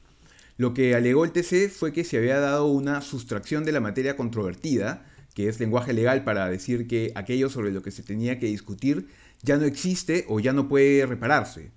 Lo 0.57 0.75
que 0.75 0.95
alegó 0.95 1.25
el 1.25 1.33
TC 1.33 1.71
fue 1.71 1.93
que 1.93 2.05
se 2.05 2.19
había 2.19 2.39
dado 2.39 2.67
una 2.67 3.01
sustracción 3.01 3.65
de 3.65 3.73
la 3.73 3.81
materia 3.81 4.17
controvertida, 4.17 5.07
que 5.35 5.49
es 5.49 5.59
lenguaje 5.61 5.93
legal 5.93 6.25
para 6.25 6.49
decir 6.49 6.87
que 6.87 7.13
aquello 7.15 7.49
sobre 7.49 7.73
lo 7.73 7.83
que 7.83 7.91
se 7.91 8.03
tenía 8.03 8.39
que 8.39 8.47
discutir 8.47 9.09
ya 9.43 9.57
no 9.57 9.65
existe 9.65 10.25
o 10.29 10.41
ya 10.41 10.53
no 10.53 10.69
puede 10.69 11.07
repararse. 11.07 11.73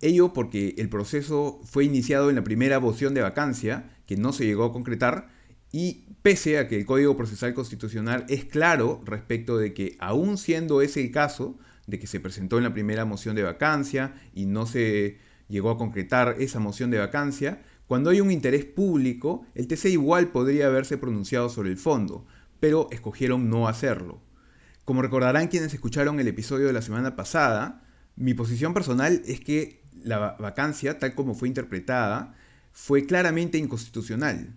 Ello 0.00 0.32
porque 0.32 0.74
el 0.78 0.88
proceso 0.88 1.60
fue 1.64 1.84
iniciado 1.84 2.30
en 2.30 2.36
la 2.36 2.44
primera 2.44 2.80
moción 2.80 3.12
de 3.12 3.20
vacancia, 3.20 3.90
que 4.06 4.16
no 4.16 4.32
se 4.32 4.46
llegó 4.46 4.64
a 4.64 4.72
concretar, 4.72 5.28
y 5.72 6.06
pese 6.22 6.58
a 6.58 6.68
que 6.68 6.78
el 6.78 6.86
Código 6.86 7.16
Procesal 7.16 7.54
Constitucional 7.54 8.24
es 8.28 8.44
claro 8.44 9.02
respecto 9.04 9.58
de 9.58 9.74
que, 9.74 9.96
aun 10.00 10.38
siendo 10.38 10.80
ese 10.80 11.02
el 11.02 11.10
caso, 11.12 11.58
de 11.86 11.98
que 11.98 12.06
se 12.06 12.18
presentó 12.18 12.56
en 12.56 12.64
la 12.64 12.72
primera 12.72 13.04
moción 13.04 13.36
de 13.36 13.42
vacancia 13.42 14.14
y 14.34 14.46
no 14.46 14.66
se 14.66 15.18
llegó 15.48 15.70
a 15.70 15.78
concretar 15.78 16.36
esa 16.38 16.60
moción 16.60 16.90
de 16.90 16.98
vacancia, 16.98 17.62
cuando 17.90 18.10
hay 18.10 18.20
un 18.20 18.30
interés 18.30 18.64
público, 18.64 19.44
el 19.56 19.66
TC 19.66 19.86
igual 19.86 20.28
podría 20.28 20.68
haberse 20.68 20.96
pronunciado 20.96 21.48
sobre 21.48 21.70
el 21.70 21.76
fondo, 21.76 22.24
pero 22.60 22.86
escogieron 22.92 23.50
no 23.50 23.66
hacerlo. 23.66 24.22
Como 24.84 25.02
recordarán 25.02 25.48
quienes 25.48 25.74
escucharon 25.74 26.20
el 26.20 26.28
episodio 26.28 26.68
de 26.68 26.72
la 26.72 26.82
semana 26.82 27.16
pasada, 27.16 27.82
mi 28.14 28.32
posición 28.32 28.74
personal 28.74 29.20
es 29.26 29.40
que 29.40 29.82
la 30.04 30.36
vacancia, 30.38 31.00
tal 31.00 31.16
como 31.16 31.34
fue 31.34 31.48
interpretada, 31.48 32.36
fue 32.70 33.06
claramente 33.06 33.58
inconstitucional. 33.58 34.54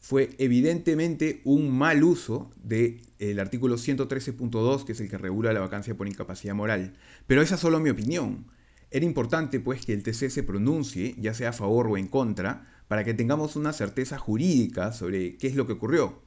Fue 0.00 0.30
evidentemente 0.38 1.42
un 1.44 1.70
mal 1.70 2.02
uso 2.02 2.50
del 2.56 3.38
artículo 3.38 3.76
113.2, 3.76 4.84
que 4.84 4.92
es 4.92 5.00
el 5.00 5.08
que 5.08 5.18
regula 5.18 5.52
la 5.52 5.60
vacancia 5.60 5.96
por 5.96 6.08
incapacidad 6.08 6.56
moral. 6.56 6.94
Pero 7.28 7.40
esa 7.40 7.54
es 7.54 7.60
solo 7.60 7.78
mi 7.78 7.90
opinión. 7.90 8.46
Era 8.94 9.06
importante 9.06 9.58
pues 9.58 9.84
que 9.84 9.92
el 9.92 10.04
TC 10.04 10.30
se 10.30 10.44
pronuncie, 10.44 11.16
ya 11.18 11.34
sea 11.34 11.48
a 11.48 11.52
favor 11.52 11.88
o 11.88 11.96
en 11.98 12.06
contra, 12.06 12.64
para 12.86 13.02
que 13.02 13.12
tengamos 13.12 13.56
una 13.56 13.72
certeza 13.72 14.18
jurídica 14.18 14.92
sobre 14.92 15.36
qué 15.36 15.48
es 15.48 15.56
lo 15.56 15.66
que 15.66 15.72
ocurrió. 15.72 16.22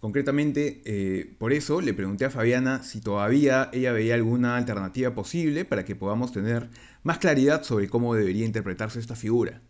Concretamente, 0.00 0.82
eh, 0.84 1.34
por 1.38 1.54
eso 1.54 1.80
le 1.80 1.94
pregunté 1.94 2.26
a 2.26 2.30
Fabiana 2.30 2.82
si 2.82 3.00
todavía 3.00 3.70
ella 3.72 3.92
veía 3.92 4.16
alguna 4.16 4.58
alternativa 4.58 5.14
posible 5.14 5.64
para 5.64 5.86
que 5.86 5.96
podamos 5.96 6.30
tener 6.30 6.68
más 7.04 7.16
claridad 7.16 7.62
sobre 7.62 7.88
cómo 7.88 8.14
debería 8.14 8.44
interpretarse 8.44 9.00
esta 9.00 9.16
figura. 9.16 9.62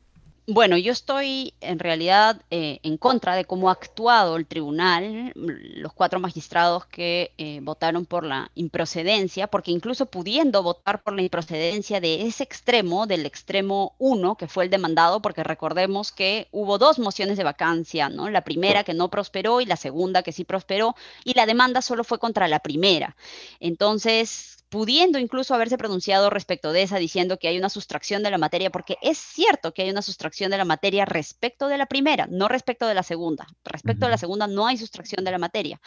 Bueno, 0.53 0.77
yo 0.77 0.91
estoy 0.91 1.55
en 1.61 1.79
realidad 1.79 2.43
eh, 2.51 2.81
en 2.83 2.97
contra 2.97 3.37
de 3.37 3.45
cómo 3.45 3.69
ha 3.69 3.73
actuado 3.73 4.35
el 4.35 4.47
tribunal, 4.47 5.31
los 5.37 5.93
cuatro 5.93 6.19
magistrados 6.19 6.87
que 6.87 7.33
eh, 7.39 7.61
votaron 7.63 8.05
por 8.05 8.25
la 8.25 8.51
improcedencia, 8.57 9.47
porque 9.47 9.71
incluso 9.71 10.07
pudiendo 10.07 10.65
votar 10.65 11.05
por 11.05 11.15
la 11.15 11.23
improcedencia 11.23 12.01
de 12.01 12.23
ese 12.27 12.43
extremo, 12.43 13.07
del 13.07 13.27
extremo 13.27 13.95
uno, 13.99 14.35
que 14.35 14.49
fue 14.49 14.65
el 14.65 14.71
demandado, 14.71 15.23
porque 15.23 15.45
recordemos 15.45 16.11
que 16.11 16.49
hubo 16.51 16.79
dos 16.79 16.99
mociones 16.99 17.39
de 17.39 17.45
vacancia, 17.45 18.09
¿no? 18.09 18.29
La 18.29 18.43
primera 18.43 18.83
que 18.83 18.93
no 18.93 19.09
prosperó 19.09 19.61
y 19.61 19.67
la 19.67 19.77
segunda 19.77 20.25
que 20.25 20.33
sí 20.33 20.43
prosperó, 20.43 20.97
y 21.23 21.35
la 21.35 21.47
demanda 21.47 21.81
solo 21.81 22.03
fue 22.03 22.19
contra 22.19 22.49
la 22.49 22.59
primera. 22.59 23.15
Entonces, 23.61 24.60
pudiendo 24.71 25.19
incluso 25.19 25.55
haberse 25.55 25.77
pronunciado 25.77 26.31
respecto 26.31 26.73
de 26.73 26.83
esa, 26.83 26.99
diciendo 26.99 27.39
que 27.39 27.49
hay 27.49 27.59
una 27.59 27.69
sustracción 27.69 28.23
de 28.23 28.31
la 28.31 28.39
materia, 28.39 28.71
porque 28.71 28.97
es 29.03 29.19
cierto 29.19 29.75
que 29.75 29.83
hay 29.83 29.91
una 29.91 30.01
sustracción 30.01 30.51
de 30.51 30.59
la 30.59 30.65
materia 30.65 31.05
respecto 31.05 31.69
de 31.69 31.77
la 31.77 31.87
primera, 31.87 32.27
no 32.31 32.49
respecto 32.49 32.87
de 32.87 32.95
la 32.95 33.03
segunda. 33.03 33.47
Respecto 33.65 34.07
de 34.07 34.13
la 34.13 34.19
segunda 34.19 34.47
no 34.47 34.67
hay 34.67 34.79
sustracción 34.79 35.25
de 35.25 35.33
la 35.33 35.39
materia. 35.39 35.81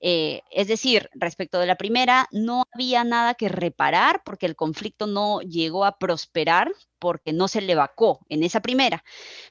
Eh, 0.00 0.40
es 0.50 0.66
decir, 0.66 1.10
respecto 1.14 1.58
de 1.60 1.66
la 1.66 1.76
primera 1.76 2.26
no 2.32 2.64
había 2.72 3.04
nada 3.04 3.34
que 3.34 3.48
reparar 3.48 4.22
porque 4.24 4.46
el 4.46 4.56
conflicto 4.56 5.06
no 5.06 5.40
llegó 5.42 5.84
a 5.84 5.98
prosperar 5.98 6.72
porque 7.02 7.32
no 7.32 7.48
se 7.48 7.60
le 7.60 7.74
vacó 7.74 8.20
en 8.28 8.44
esa 8.44 8.60
primera. 8.60 9.02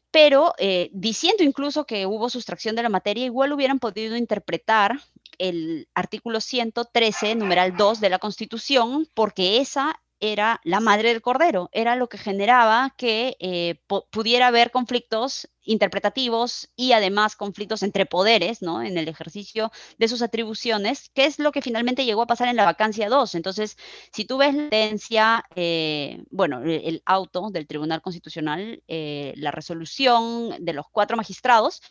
Pero 0.10 0.54
eh, 0.58 0.90
diciendo 0.94 1.44
incluso 1.44 1.86
que 1.86 2.06
hubo 2.06 2.30
sustracción 2.30 2.78
de 2.78 2.84
la 2.84 2.88
materia, 2.88 3.26
igual 3.26 3.52
hubieran 3.52 3.78
podido 3.78 4.16
interpretar 4.16 5.02
el 5.38 5.90
artículo 5.94 6.40
113, 6.40 7.36
numeral 7.36 7.76
2 7.76 8.00
de 8.00 8.10
la 8.10 8.20
Constitución, 8.20 9.06
porque 9.14 9.58
esa 9.58 10.00
era 10.22 10.62
la 10.64 10.80
madre 10.80 11.10
del 11.10 11.22
cordero, 11.22 11.70
era 11.74 11.98
lo 11.98 12.08
que 12.08 12.18
generaba 12.18 12.94
que 12.96 13.36
eh, 13.42 13.82
pudiera 14.12 14.48
haber 14.48 14.72
conflictos 14.72 15.50
interpretativos 15.64 16.70
y 16.76 16.94
además 16.94 17.36
conflictos 17.36 17.84
entre 17.84 18.06
poderes, 18.06 18.62
¿no? 18.62 18.82
En 18.82 18.98
el 18.98 19.08
ejercicio 19.08 19.72
de 19.98 20.08
sus 20.08 20.22
atribuciones, 20.22 21.10
que 21.14 21.26
es 21.26 21.40
lo 21.40 21.52
que 21.52 21.62
finalmente 21.62 22.06
llegó 22.06 22.24
a 22.24 22.28
pasar 22.28 22.48
en 22.48 22.56
la 22.56 22.66
vacancia 22.66 23.10
2. 23.10 23.36
Entonces, 23.36 23.78
si 24.12 24.26
tú 24.26 24.38
ves 24.38 24.54
la 24.54 24.62
sentencia, 24.64 25.46
eh, 25.56 26.24
bueno, 26.30 26.62
el, 26.64 27.02
auto 27.06 27.50
del 27.52 27.68
Tribunal 27.68 28.02
Constitucional, 28.02 28.84
eh, 28.88 29.34
la 29.38 29.52
resolución 29.52 30.56
de 30.60 30.74
los 30.74 30.86
cuatro 30.92 31.18
magistrados, 31.18 31.82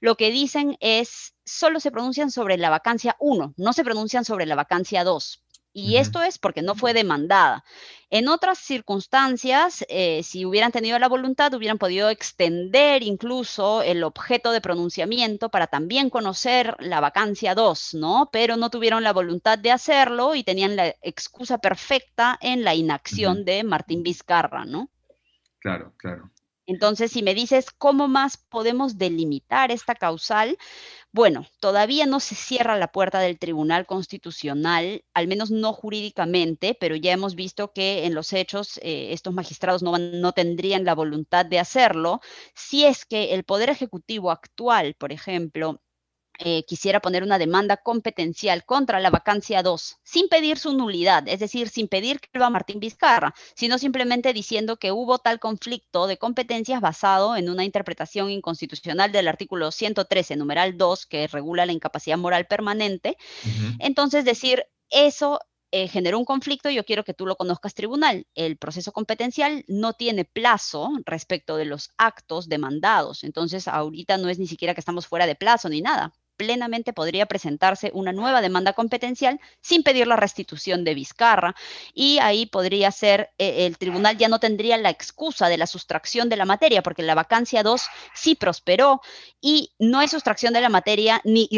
lo 0.00 0.16
que 0.16 0.30
dicen 0.30 0.76
es, 0.80 1.34
solo 1.44 1.80
se 1.80 1.90
pronuncian 1.90 2.30
sobre 2.30 2.56
la 2.56 2.70
vacancia 2.70 3.16
1, 3.20 3.54
no 3.56 3.72
se 3.72 3.84
pronuncian 3.84 4.24
sobre 4.24 4.46
la 4.46 4.54
vacancia 4.54 5.04
2. 5.04 5.43
Y 5.76 5.96
esto 5.96 6.22
es 6.22 6.38
porque 6.38 6.62
no 6.62 6.76
fue 6.76 6.94
demandada. 6.94 7.64
En 8.08 8.28
otras 8.28 8.60
circunstancias, 8.60 9.84
eh, 9.88 10.22
si 10.22 10.46
hubieran 10.46 10.70
tenido 10.70 10.96
la 11.00 11.08
voluntad, 11.08 11.52
hubieran 11.52 11.78
podido 11.78 12.10
extender 12.10 13.02
incluso 13.02 13.82
el 13.82 14.04
objeto 14.04 14.52
de 14.52 14.60
pronunciamiento 14.60 15.48
para 15.48 15.66
también 15.66 16.10
conocer 16.10 16.76
la 16.78 17.00
vacancia 17.00 17.56
2, 17.56 17.94
¿no? 17.94 18.30
Pero 18.32 18.56
no 18.56 18.70
tuvieron 18.70 19.02
la 19.02 19.12
voluntad 19.12 19.58
de 19.58 19.72
hacerlo 19.72 20.36
y 20.36 20.44
tenían 20.44 20.76
la 20.76 20.94
excusa 21.02 21.58
perfecta 21.58 22.38
en 22.40 22.62
la 22.62 22.76
inacción 22.76 23.44
de 23.44 23.64
Martín 23.64 24.04
Vizcarra, 24.04 24.64
¿no? 24.64 24.90
Claro, 25.58 25.92
claro. 25.96 26.30
Entonces, 26.66 27.12
si 27.12 27.22
me 27.22 27.34
dices 27.34 27.66
cómo 27.76 28.08
más 28.08 28.36
podemos 28.36 28.96
delimitar 28.98 29.70
esta 29.70 29.94
causal, 29.94 30.56
bueno, 31.12 31.46
todavía 31.60 32.06
no 32.06 32.20
se 32.20 32.34
cierra 32.34 32.76
la 32.76 32.90
puerta 32.90 33.20
del 33.20 33.38
Tribunal 33.38 33.86
Constitucional, 33.86 35.04
al 35.14 35.28
menos 35.28 35.50
no 35.50 35.72
jurídicamente, 35.72 36.76
pero 36.78 36.96
ya 36.96 37.12
hemos 37.12 37.34
visto 37.36 37.72
que 37.72 38.06
en 38.06 38.14
los 38.14 38.32
hechos 38.32 38.78
eh, 38.82 39.12
estos 39.12 39.34
magistrados 39.34 39.82
no, 39.82 39.96
no 39.98 40.32
tendrían 40.32 40.84
la 40.84 40.94
voluntad 40.94 41.46
de 41.46 41.60
hacerlo. 41.60 42.20
Si 42.54 42.84
es 42.84 43.04
que 43.04 43.34
el 43.34 43.44
Poder 43.44 43.70
Ejecutivo 43.70 44.30
actual, 44.32 44.94
por 44.98 45.12
ejemplo, 45.12 45.80
eh, 46.38 46.64
quisiera 46.64 47.00
poner 47.00 47.22
una 47.22 47.38
demanda 47.38 47.76
competencial 47.76 48.64
contra 48.64 48.98
la 48.98 49.10
vacancia 49.10 49.62
2, 49.62 49.98
sin 50.02 50.28
pedir 50.28 50.58
su 50.58 50.72
nulidad, 50.72 51.28
es 51.28 51.38
decir, 51.38 51.68
sin 51.68 51.86
pedir 51.86 52.18
que 52.18 52.28
lo 52.38 52.44
a 52.44 52.50
Martín 52.50 52.80
Vizcarra, 52.80 53.34
sino 53.54 53.78
simplemente 53.78 54.32
diciendo 54.32 54.76
que 54.76 54.90
hubo 54.90 55.18
tal 55.18 55.38
conflicto 55.38 56.08
de 56.08 56.18
competencias 56.18 56.80
basado 56.80 57.36
en 57.36 57.48
una 57.48 57.64
interpretación 57.64 58.30
inconstitucional 58.30 59.12
del 59.12 59.28
artículo 59.28 59.70
113, 59.70 60.34
numeral 60.36 60.76
2, 60.76 61.06
que 61.06 61.28
regula 61.28 61.66
la 61.66 61.72
incapacidad 61.72 62.18
moral 62.18 62.46
permanente. 62.46 63.16
Entonces, 63.78 64.24
decir, 64.24 64.66
eso 64.90 65.38
eh, 65.70 65.86
generó 65.88 66.18
un 66.18 66.24
conflicto, 66.24 66.68
yo 66.68 66.84
quiero 66.84 67.04
que 67.04 67.14
tú 67.14 67.26
lo 67.26 67.36
conozcas 67.36 67.74
tribunal. 67.74 68.26
El 68.34 68.56
proceso 68.56 68.90
competencial 68.92 69.64
no 69.68 69.92
tiene 69.92 70.24
plazo 70.24 70.90
respecto 71.04 71.56
de 71.56 71.64
los 71.64 71.90
actos 71.96 72.48
demandados, 72.48 73.22
entonces 73.22 73.68
ahorita 73.68 74.16
no 74.18 74.28
es 74.28 74.38
ni 74.38 74.46
siquiera 74.48 74.74
que 74.74 74.80
estamos 74.80 75.06
fuera 75.06 75.26
de 75.26 75.36
plazo 75.36 75.68
ni 75.68 75.80
nada 75.80 76.12
plenamente 76.36 76.92
podría 76.92 77.26
presentarse 77.26 77.90
una 77.94 78.12
nueva 78.12 78.40
demanda 78.40 78.72
competencial 78.72 79.40
sin 79.60 79.82
pedir 79.82 80.06
la 80.06 80.16
restitución 80.16 80.84
de 80.84 80.94
Vizcarra 80.94 81.54
y 81.92 82.18
ahí 82.18 82.46
podría 82.46 82.90
ser, 82.90 83.30
eh, 83.38 83.66
el 83.66 83.78
tribunal 83.78 84.16
ya 84.16 84.28
no 84.28 84.40
tendría 84.40 84.76
la 84.76 84.90
excusa 84.90 85.48
de 85.48 85.58
la 85.58 85.66
sustracción 85.66 86.28
de 86.28 86.36
la 86.36 86.44
materia 86.44 86.82
porque 86.82 87.02
la 87.02 87.14
vacancia 87.14 87.62
2 87.62 87.82
sí 88.14 88.34
prosperó 88.34 89.00
y 89.40 89.72
no 89.78 89.98
hay 89.98 90.08
sustracción 90.08 90.54
de 90.54 90.60
la 90.60 90.68
materia 90.68 91.20
ni, 91.24 91.48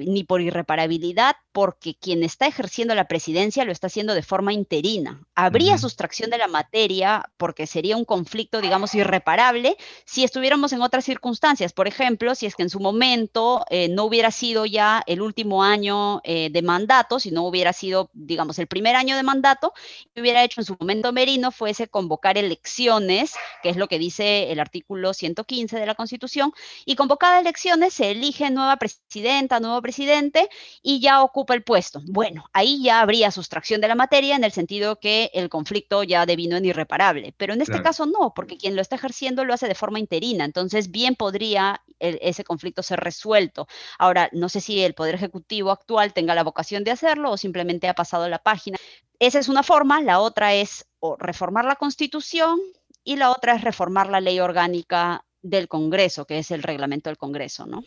ni 0.00 0.24
por 0.24 0.40
irreparabilidad 0.40 1.36
porque 1.52 1.96
quien 1.96 2.22
está 2.22 2.46
ejerciendo 2.46 2.94
la 2.94 3.08
presidencia 3.08 3.64
lo 3.64 3.72
está 3.72 3.88
haciendo 3.88 4.14
de 4.14 4.22
forma 4.22 4.52
interina. 4.52 5.24
Habría 5.34 5.78
sustracción 5.78 6.30
de 6.30 6.38
la 6.38 6.48
materia 6.48 7.30
porque 7.36 7.66
sería 7.66 7.96
un 7.96 8.04
conflicto, 8.04 8.60
digamos, 8.60 8.94
irreparable 8.94 9.76
si 10.04 10.24
estuviéramos 10.24 10.72
en 10.72 10.82
otras 10.82 11.04
circunstancias. 11.04 11.72
Por 11.72 11.88
ejemplo, 11.88 12.34
si 12.34 12.46
es 12.46 12.54
que 12.54 12.62
en 12.62 12.70
su 12.70 12.80
momento 12.80 13.64
eh, 13.70 13.88
no 13.88 14.04
hubiera 14.04 14.17
hubiera 14.18 14.32
sido 14.32 14.66
ya 14.66 15.04
el 15.06 15.22
último 15.22 15.62
año 15.62 16.20
eh, 16.24 16.50
de 16.50 16.60
mandato, 16.60 17.20
si 17.20 17.30
no 17.30 17.44
hubiera 17.44 17.72
sido, 17.72 18.10
digamos, 18.14 18.58
el 18.58 18.66
primer 18.66 18.96
año 18.96 19.16
de 19.16 19.22
mandato, 19.22 19.72
que 20.12 20.20
hubiera 20.20 20.42
hecho 20.42 20.60
en 20.60 20.64
su 20.64 20.76
momento 20.80 21.12
Merino 21.12 21.52
fuese 21.52 21.86
convocar 21.86 22.36
elecciones, 22.36 23.34
que 23.62 23.68
es 23.68 23.76
lo 23.76 23.86
que 23.86 24.00
dice 24.00 24.50
el 24.50 24.58
artículo 24.58 25.14
115 25.14 25.78
de 25.78 25.86
la 25.86 25.94
Constitución, 25.94 26.52
y 26.84 26.96
convocadas 26.96 27.42
elecciones 27.42 27.94
se 27.94 28.10
elige 28.10 28.50
nueva 28.50 28.76
presidenta, 28.76 29.60
nuevo 29.60 29.80
presidente 29.82 30.48
y 30.82 30.98
ya 30.98 31.22
ocupa 31.22 31.54
el 31.54 31.62
puesto. 31.62 32.00
Bueno, 32.06 32.46
ahí 32.52 32.82
ya 32.82 32.98
habría 32.98 33.30
sustracción 33.30 33.80
de 33.80 33.86
la 33.86 33.94
materia 33.94 34.34
en 34.34 34.42
el 34.42 34.50
sentido 34.50 34.98
que 34.98 35.30
el 35.32 35.48
conflicto 35.48 36.02
ya 36.02 36.26
devino 36.26 36.56
en 36.56 36.64
irreparable, 36.64 37.34
pero 37.36 37.52
en 37.52 37.60
este 37.60 37.80
caso 37.82 38.04
no, 38.04 38.34
porque 38.34 38.56
quien 38.56 38.74
lo 38.74 38.82
está 38.82 38.96
ejerciendo 38.96 39.44
lo 39.44 39.54
hace 39.54 39.68
de 39.68 39.76
forma 39.76 40.00
interina, 40.00 40.44
entonces 40.44 40.90
bien 40.90 41.14
podría 41.14 41.80
ese 42.00 42.44
conflicto 42.44 42.82
ser 42.82 43.00
resuelto. 43.00 43.66
Ahora, 43.98 44.28
no 44.32 44.48
sé 44.48 44.60
si 44.60 44.82
el 44.82 44.94
Poder 44.94 45.14
Ejecutivo 45.14 45.70
actual 45.70 46.12
tenga 46.12 46.34
la 46.34 46.44
vocación 46.44 46.84
de 46.84 46.90
hacerlo 46.90 47.30
o 47.30 47.36
simplemente 47.36 47.88
ha 47.88 47.94
pasado 47.94 48.28
la 48.28 48.38
página. 48.38 48.78
Esa 49.18 49.38
es 49.38 49.48
una 49.48 49.62
forma, 49.62 50.00
la 50.02 50.20
otra 50.20 50.54
es 50.54 50.86
reformar 51.18 51.64
la 51.64 51.76
Constitución 51.76 52.60
y 53.04 53.16
la 53.16 53.30
otra 53.30 53.54
es 53.54 53.62
reformar 53.62 54.08
la 54.08 54.20
ley 54.20 54.40
orgánica 54.40 55.24
del 55.42 55.68
Congreso, 55.68 56.24
que 56.24 56.38
es 56.38 56.50
el 56.50 56.62
reglamento 56.62 57.10
del 57.10 57.18
Congreso, 57.18 57.66
¿no? 57.66 57.82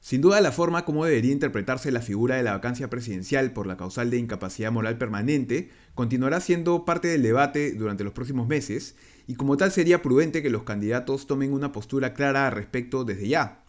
Sin 0.00 0.22
duda 0.22 0.40
la 0.40 0.50
forma 0.50 0.86
como 0.86 1.04
debería 1.04 1.30
interpretarse 1.30 1.92
la 1.92 2.00
figura 2.00 2.36
de 2.36 2.42
la 2.42 2.52
vacancia 2.52 2.88
presidencial 2.88 3.52
por 3.52 3.66
la 3.66 3.76
causal 3.76 4.08
de 4.08 4.16
incapacidad 4.16 4.72
moral 4.72 4.96
permanente 4.96 5.68
continuará 5.94 6.40
siendo 6.40 6.86
parte 6.86 7.08
del 7.08 7.22
debate 7.22 7.72
durante 7.74 8.02
los 8.02 8.14
próximos 8.14 8.48
meses 8.48 8.96
y 9.26 9.34
como 9.34 9.58
tal 9.58 9.70
sería 9.72 10.00
prudente 10.00 10.42
que 10.42 10.48
los 10.48 10.62
candidatos 10.62 11.26
tomen 11.26 11.52
una 11.52 11.70
postura 11.70 12.14
clara 12.14 12.46
al 12.46 12.52
respecto 12.52 13.04
desde 13.04 13.28
ya. 13.28 13.62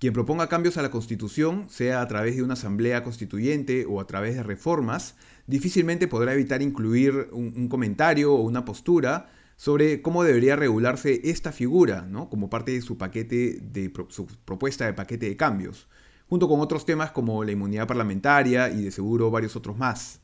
Quien 0.00 0.12
proponga 0.12 0.48
cambios 0.48 0.76
a 0.76 0.82
la 0.82 0.90
Constitución, 0.90 1.66
sea 1.68 2.00
a 2.00 2.08
través 2.08 2.34
de 2.34 2.42
una 2.42 2.54
asamblea 2.54 3.04
constituyente 3.04 3.84
o 3.86 4.00
a 4.00 4.06
través 4.06 4.34
de 4.34 4.42
reformas, 4.42 5.14
difícilmente 5.46 6.08
podrá 6.08 6.32
evitar 6.32 6.62
incluir 6.62 7.28
un, 7.32 7.68
comentario 7.68 8.34
o 8.34 8.40
una 8.40 8.64
postura 8.64 9.30
sobre 9.60 10.00
cómo 10.00 10.24
debería 10.24 10.56
regularse 10.56 11.20
esta 11.22 11.52
figura, 11.52 12.06
¿no? 12.08 12.30
como 12.30 12.48
parte 12.48 12.72
de 12.72 12.80
su 12.80 12.96
paquete 12.96 13.58
de 13.60 13.92
su 14.08 14.26
propuesta 14.46 14.86
de 14.86 14.94
paquete 14.94 15.28
de 15.28 15.36
cambios, 15.36 15.86
junto 16.30 16.48
con 16.48 16.60
otros 16.60 16.86
temas 16.86 17.10
como 17.10 17.44
la 17.44 17.52
inmunidad 17.52 17.86
parlamentaria 17.86 18.70
y 18.70 18.84
de 18.84 18.90
seguro 18.90 19.30
varios 19.30 19.56
otros 19.56 19.76
más. 19.76 20.20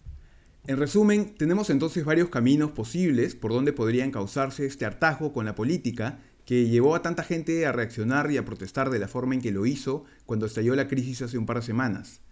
En 0.67 0.79
resumen, 0.79 1.35
tenemos 1.37 1.69
entonces 1.69 2.07
varios 2.07 2.31
caminos 2.31 2.71
posibles 2.71 3.35
por 3.35 3.53
donde 3.53 3.75
podrían 3.75 4.11
causarse 4.11 4.65
este 4.65 4.87
hartazgo 4.87 5.35
con 5.35 5.45
la 5.45 5.55
política 5.55 6.19
que 6.47 6.71
llevó 6.71 6.95
a 6.95 7.03
tanta 7.03 7.23
gente 7.23 7.67
a 7.67 7.73
reaccionar 7.73 8.31
y 8.31 8.39
a 8.39 8.45
protestar 8.47 8.89
de 8.89 9.01
la 9.01 9.07
forma 9.07 9.35
en 9.35 9.43
que 9.43 9.53
lo 9.53 9.67
hizo 9.67 10.05
cuando 10.25 10.47
estalló 10.47 10.75
la 10.75 10.89
crisis 10.89 11.21
hace 11.21 11.37
un 11.37 11.45
par 11.45 11.59
de 11.59 11.67
semanas. 11.67 12.23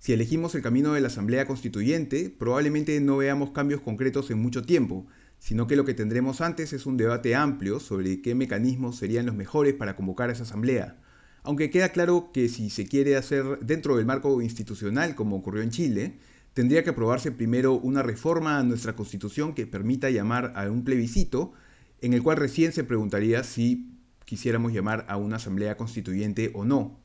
Si 0.00 0.12
elegimos 0.12 0.56
el 0.56 0.62
camino 0.62 0.92
de 0.92 1.00
la 1.00 1.06
Asamblea 1.06 1.46
Constituyente, 1.46 2.34
probablemente 2.36 3.00
no 3.00 3.16
veamos 3.16 3.50
cambios 3.50 3.80
concretos 3.80 4.30
en 4.32 4.40
mucho 4.40 4.62
tiempo, 4.62 5.06
sino 5.38 5.66
que 5.66 5.76
lo 5.76 5.84
que 5.84 5.94
tendremos 5.94 6.40
antes 6.40 6.72
es 6.72 6.86
un 6.86 6.96
debate 6.96 7.34
amplio 7.34 7.80
sobre 7.80 8.20
qué 8.22 8.34
mecanismos 8.34 8.96
serían 8.96 9.26
los 9.26 9.34
mejores 9.34 9.74
para 9.74 9.96
convocar 9.96 10.30
esa 10.30 10.42
asamblea. 10.42 10.96
Aunque 11.42 11.70
queda 11.70 11.90
claro 11.90 12.30
que 12.32 12.48
si 12.48 12.70
se 12.70 12.86
quiere 12.86 13.16
hacer 13.16 13.60
dentro 13.60 13.96
del 13.96 14.06
marco 14.06 14.42
institucional, 14.42 15.14
como 15.14 15.36
ocurrió 15.36 15.62
en 15.62 15.70
Chile, 15.70 16.18
tendría 16.52 16.82
que 16.82 16.90
aprobarse 16.90 17.30
primero 17.30 17.74
una 17.74 18.02
reforma 18.02 18.58
a 18.58 18.64
nuestra 18.64 18.96
constitución 18.96 19.54
que 19.54 19.66
permita 19.66 20.10
llamar 20.10 20.52
a 20.56 20.70
un 20.70 20.84
plebiscito, 20.84 21.52
en 22.00 22.12
el 22.12 22.22
cual 22.22 22.36
recién 22.36 22.72
se 22.72 22.84
preguntaría 22.84 23.44
si 23.44 23.94
quisiéramos 24.24 24.72
llamar 24.72 25.06
a 25.08 25.16
una 25.16 25.36
asamblea 25.36 25.76
constituyente 25.76 26.50
o 26.54 26.64
no. 26.64 26.98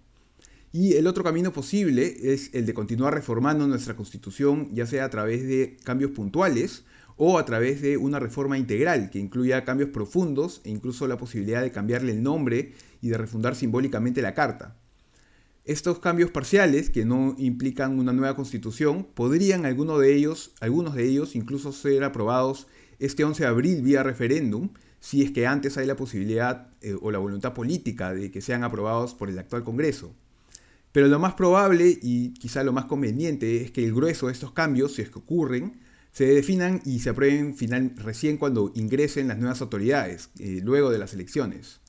Y 0.71 0.93
el 0.95 1.05
otro 1.05 1.23
camino 1.23 1.53
posible 1.53 2.33
es 2.33 2.49
el 2.53 2.65
de 2.65 2.73
continuar 2.73 3.13
reformando 3.13 3.67
nuestra 3.67 3.95
constitución, 3.95 4.73
ya 4.73 4.87
sea 4.87 5.05
a 5.05 5.09
través 5.09 5.47
de 5.47 5.77
cambios 5.83 6.11
puntuales, 6.11 6.83
o 7.17 7.37
a 7.37 7.45
través 7.45 7.81
de 7.81 7.97
una 7.97 8.19
reforma 8.19 8.57
integral 8.57 9.09
que 9.09 9.19
incluya 9.19 9.65
cambios 9.65 9.89
profundos 9.89 10.61
e 10.63 10.69
incluso 10.69 11.07
la 11.07 11.17
posibilidad 11.17 11.61
de 11.61 11.71
cambiarle 11.71 12.11
el 12.11 12.23
nombre 12.23 12.73
y 13.01 13.09
de 13.09 13.17
refundar 13.17 13.55
simbólicamente 13.55 14.21
la 14.21 14.33
Carta. 14.33 14.75
Estos 15.65 15.99
cambios 15.99 16.29
parciales, 16.29 16.89
que 16.89 17.05
no 17.05 17.35
implican 17.37 17.97
una 17.97 18.11
nueva 18.11 18.35
constitución, 18.35 19.07
podrían 19.13 19.65
algunos 19.65 20.01
de 20.01 20.13
ellos, 20.13 20.51
algunos 20.59 20.93
de 20.93 21.05
ellos 21.05 21.35
incluso 21.35 21.71
ser 21.71 22.03
aprobados 22.03 22.67
este 22.99 23.23
11 23.23 23.43
de 23.43 23.49
abril 23.49 23.81
vía 23.81 24.03
referéndum, 24.03 24.69
si 24.99 25.23
es 25.23 25.31
que 25.31 25.47
antes 25.47 25.77
hay 25.77 25.85
la 25.85 25.95
posibilidad 25.95 26.67
eh, 26.81 26.95
o 27.01 27.11
la 27.11 27.19
voluntad 27.19 27.53
política 27.53 28.13
de 28.13 28.29
que 28.29 28.41
sean 28.41 28.63
aprobados 28.63 29.13
por 29.13 29.29
el 29.29 29.39
actual 29.39 29.63
Congreso. 29.63 30.13
Pero 30.91 31.07
lo 31.07 31.17
más 31.17 31.33
probable 31.33 31.97
y 32.01 32.33
quizá 32.33 32.63
lo 32.63 32.71
más 32.71 32.85
conveniente 32.85 33.61
es 33.61 33.71
que 33.71 33.83
el 33.85 33.93
grueso 33.93 34.27
de 34.27 34.33
estos 34.33 34.51
cambios, 34.51 34.95
si 34.95 35.01
es 35.01 35.09
que 35.09 35.19
ocurren, 35.19 35.79
se 36.13 36.27
definan 36.27 36.79
y 36.85 36.99
se 36.99 37.09
aprueben 37.09 37.55
final, 37.55 37.93
recién 37.97 38.37
cuando 38.37 38.71
ingresen 38.75 39.27
las 39.27 39.39
nuevas 39.39 39.61
autoridades, 39.61 40.29
eh, 40.39 40.61
luego 40.63 40.91
de 40.91 40.99
las 40.99 41.13
elecciones. 41.13 41.81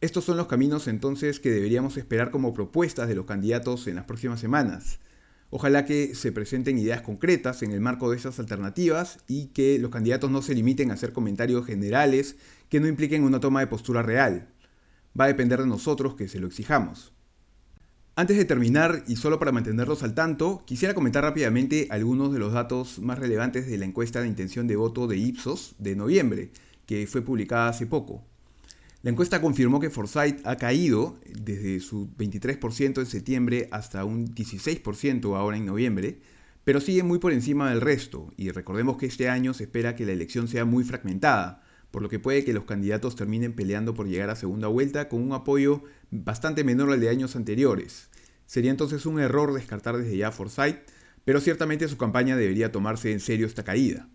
Estos 0.00 0.24
son 0.24 0.36
los 0.36 0.48
caminos 0.48 0.88
entonces 0.88 1.38
que 1.38 1.52
deberíamos 1.52 1.96
esperar 1.96 2.32
como 2.32 2.52
propuestas 2.52 3.06
de 3.06 3.14
los 3.14 3.24
candidatos 3.24 3.86
en 3.86 3.94
las 3.94 4.04
próximas 4.04 4.40
semanas. 4.40 4.98
Ojalá 5.48 5.84
que 5.84 6.16
se 6.16 6.32
presenten 6.32 6.76
ideas 6.76 7.02
concretas 7.02 7.62
en 7.62 7.70
el 7.70 7.80
marco 7.80 8.10
de 8.10 8.16
estas 8.16 8.40
alternativas 8.40 9.18
y 9.28 9.46
que 9.48 9.78
los 9.78 9.92
candidatos 9.92 10.28
no 10.28 10.42
se 10.42 10.54
limiten 10.54 10.90
a 10.90 10.94
hacer 10.94 11.12
comentarios 11.12 11.64
generales 11.64 12.34
que 12.68 12.80
no 12.80 12.88
impliquen 12.88 13.22
una 13.22 13.38
toma 13.38 13.60
de 13.60 13.68
postura 13.68 14.02
real. 14.02 14.48
Va 15.18 15.26
a 15.26 15.28
depender 15.28 15.60
de 15.60 15.68
nosotros 15.68 16.16
que 16.16 16.26
se 16.26 16.40
lo 16.40 16.48
exijamos. 16.48 17.12
Antes 18.14 18.36
de 18.36 18.44
terminar, 18.44 19.04
y 19.08 19.16
solo 19.16 19.38
para 19.38 19.52
mantenerlos 19.52 20.02
al 20.02 20.14
tanto, 20.14 20.64
quisiera 20.66 20.92
comentar 20.92 21.24
rápidamente 21.24 21.86
algunos 21.88 22.30
de 22.30 22.38
los 22.38 22.52
datos 22.52 22.98
más 22.98 23.18
relevantes 23.18 23.66
de 23.66 23.78
la 23.78 23.86
encuesta 23.86 24.20
de 24.20 24.28
intención 24.28 24.66
de 24.66 24.76
voto 24.76 25.06
de 25.06 25.16
Ipsos 25.16 25.74
de 25.78 25.96
noviembre, 25.96 26.50
que 26.84 27.06
fue 27.06 27.22
publicada 27.22 27.68
hace 27.68 27.86
poco. 27.86 28.22
La 29.02 29.10
encuesta 29.10 29.40
confirmó 29.40 29.80
que 29.80 29.88
Forsyth 29.88 30.46
ha 30.46 30.56
caído 30.56 31.18
desde 31.26 31.80
su 31.80 32.10
23% 32.18 32.98
en 32.98 33.06
septiembre 33.06 33.68
hasta 33.72 34.04
un 34.04 34.34
16% 34.34 35.34
ahora 35.34 35.56
en 35.56 35.64
noviembre, 35.64 36.18
pero 36.64 36.82
sigue 36.82 37.02
muy 37.02 37.18
por 37.18 37.32
encima 37.32 37.70
del 37.70 37.80
resto, 37.80 38.30
y 38.36 38.50
recordemos 38.50 38.98
que 38.98 39.06
este 39.06 39.30
año 39.30 39.54
se 39.54 39.64
espera 39.64 39.96
que 39.96 40.04
la 40.04 40.12
elección 40.12 40.48
sea 40.48 40.66
muy 40.66 40.84
fragmentada, 40.84 41.61
por 41.92 42.02
lo 42.02 42.08
que 42.08 42.18
puede 42.18 42.44
que 42.44 42.52
los 42.52 42.64
candidatos 42.64 43.14
terminen 43.14 43.52
peleando 43.52 43.94
por 43.94 44.08
llegar 44.08 44.30
a 44.30 44.34
segunda 44.34 44.66
vuelta 44.66 45.08
con 45.08 45.22
un 45.22 45.32
apoyo 45.32 45.84
bastante 46.10 46.64
menor 46.64 46.90
al 46.90 47.00
de 47.00 47.10
años 47.10 47.36
anteriores. 47.36 48.08
Sería 48.46 48.72
entonces 48.72 49.06
un 49.06 49.20
error 49.20 49.52
descartar 49.52 49.96
desde 49.96 50.16
ya 50.16 50.32
Forsyth, 50.32 50.78
pero 51.24 51.40
ciertamente 51.40 51.86
su 51.86 51.98
campaña 51.98 52.36
debería 52.36 52.72
tomarse 52.72 53.12
en 53.12 53.20
serio 53.20 53.46
esta 53.46 53.62
caída. 53.62 54.08